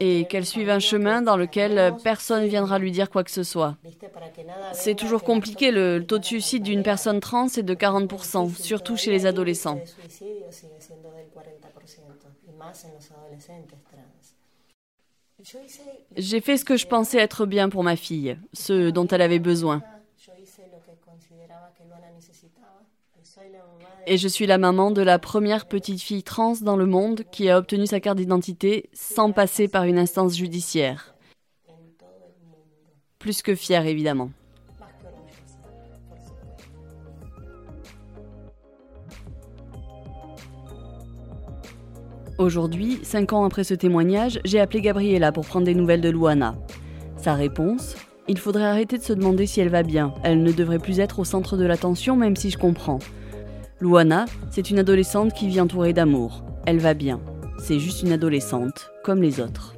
et 0.00 0.26
qu'elle 0.26 0.46
suive 0.46 0.70
un 0.70 0.78
chemin 0.78 1.22
dans 1.22 1.36
lequel 1.36 1.94
personne 2.02 2.46
viendra 2.46 2.78
lui 2.78 2.90
dire 2.90 3.10
quoi 3.10 3.24
que 3.24 3.30
ce 3.30 3.42
soit. 3.42 3.76
C'est 4.72 4.94
toujours 4.94 5.22
compliqué, 5.24 5.70
le 5.70 6.04
taux 6.06 6.18
de 6.18 6.24
suicide 6.24 6.62
d'une 6.62 6.82
personne 6.82 7.20
trans 7.20 7.46
est 7.48 7.62
de 7.62 7.74
40%, 7.74 8.54
surtout 8.54 8.96
chez 8.96 9.10
les 9.10 9.26
adolescents. 9.26 9.82
J'ai 16.16 16.40
fait 16.40 16.56
ce 16.56 16.64
que 16.64 16.76
je 16.76 16.86
pensais 16.86 17.18
être 17.18 17.46
bien 17.46 17.68
pour 17.68 17.82
ma 17.82 17.96
fille, 17.96 18.38
ce 18.52 18.90
dont 18.90 19.06
elle 19.08 19.22
avait 19.22 19.38
besoin. 19.38 19.82
Et 24.12 24.16
je 24.16 24.26
suis 24.26 24.46
la 24.46 24.58
maman 24.58 24.90
de 24.90 25.02
la 25.02 25.20
première 25.20 25.66
petite 25.66 26.02
fille 26.02 26.24
trans 26.24 26.54
dans 26.62 26.74
le 26.74 26.84
monde 26.84 27.22
qui 27.30 27.48
a 27.48 27.56
obtenu 27.56 27.86
sa 27.86 28.00
carte 28.00 28.18
d'identité 28.18 28.90
sans 28.92 29.30
passer 29.30 29.68
par 29.68 29.84
une 29.84 30.00
instance 30.00 30.36
judiciaire. 30.36 31.14
Plus 33.20 33.40
que 33.40 33.54
fière, 33.54 33.86
évidemment. 33.86 34.32
Aujourd'hui, 42.36 42.98
cinq 43.04 43.32
ans 43.32 43.44
après 43.44 43.62
ce 43.62 43.74
témoignage, 43.74 44.40
j'ai 44.44 44.58
appelé 44.58 44.80
Gabriela 44.80 45.30
pour 45.30 45.46
prendre 45.46 45.66
des 45.66 45.76
nouvelles 45.76 46.00
de 46.00 46.10
Luana. 46.10 46.56
Sa 47.16 47.34
réponse 47.34 47.94
Il 48.26 48.38
faudrait 48.38 48.64
arrêter 48.64 48.98
de 48.98 49.04
se 49.04 49.12
demander 49.12 49.46
si 49.46 49.60
elle 49.60 49.68
va 49.68 49.84
bien. 49.84 50.12
Elle 50.24 50.42
ne 50.42 50.50
devrait 50.50 50.80
plus 50.80 50.98
être 50.98 51.20
au 51.20 51.24
centre 51.24 51.56
de 51.56 51.64
l'attention, 51.64 52.16
même 52.16 52.34
si 52.34 52.50
je 52.50 52.58
comprends. 52.58 52.98
Luana, 53.80 54.26
c'est 54.50 54.68
une 54.68 54.78
adolescente 54.78 55.32
qui 55.32 55.48
vit 55.48 55.58
entourée 55.58 55.94
d'amour. 55.94 56.44
Elle 56.66 56.80
va 56.80 56.92
bien. 56.92 57.18
C'est 57.58 57.78
juste 57.78 58.02
une 58.02 58.12
adolescente, 58.12 58.90
comme 59.04 59.22
les 59.22 59.40
autres. 59.40 59.74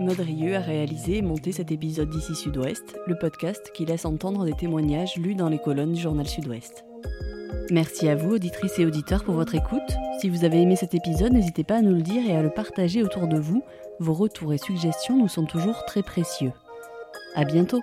Maud 0.00 0.20
a 0.20 0.60
réalisé 0.60 1.18
et 1.18 1.22
monté 1.22 1.52
cet 1.52 1.70
épisode 1.70 2.10
d'ici 2.10 2.34
Sud-Ouest, 2.34 2.98
le 3.06 3.16
podcast 3.16 3.70
qui 3.72 3.84
laisse 3.84 4.04
entendre 4.04 4.44
des 4.44 4.54
témoignages 4.54 5.16
lus 5.16 5.36
dans 5.36 5.48
les 5.48 5.60
colonnes 5.60 5.92
du 5.92 6.00
journal 6.00 6.26
Sud-Ouest. 6.26 6.84
Merci 7.70 8.08
à 8.08 8.16
vous, 8.16 8.34
auditrices 8.34 8.78
et 8.80 8.86
auditeurs, 8.86 9.22
pour 9.22 9.34
votre 9.34 9.54
écoute. 9.54 9.96
Si 10.20 10.28
vous 10.28 10.44
avez 10.44 10.60
aimé 10.60 10.74
cet 10.74 10.94
épisode, 10.94 11.32
n'hésitez 11.32 11.62
pas 11.62 11.76
à 11.76 11.82
nous 11.82 11.94
le 11.94 12.02
dire 12.02 12.28
et 12.28 12.36
à 12.36 12.42
le 12.42 12.50
partager 12.50 13.04
autour 13.04 13.28
de 13.28 13.38
vous. 13.38 13.62
Vos 14.00 14.14
retours 14.14 14.52
et 14.52 14.58
suggestions 14.58 15.16
nous 15.16 15.28
sont 15.28 15.46
toujours 15.46 15.84
très 15.84 16.02
précieux. 16.02 16.52
À 17.36 17.44
bientôt! 17.44 17.82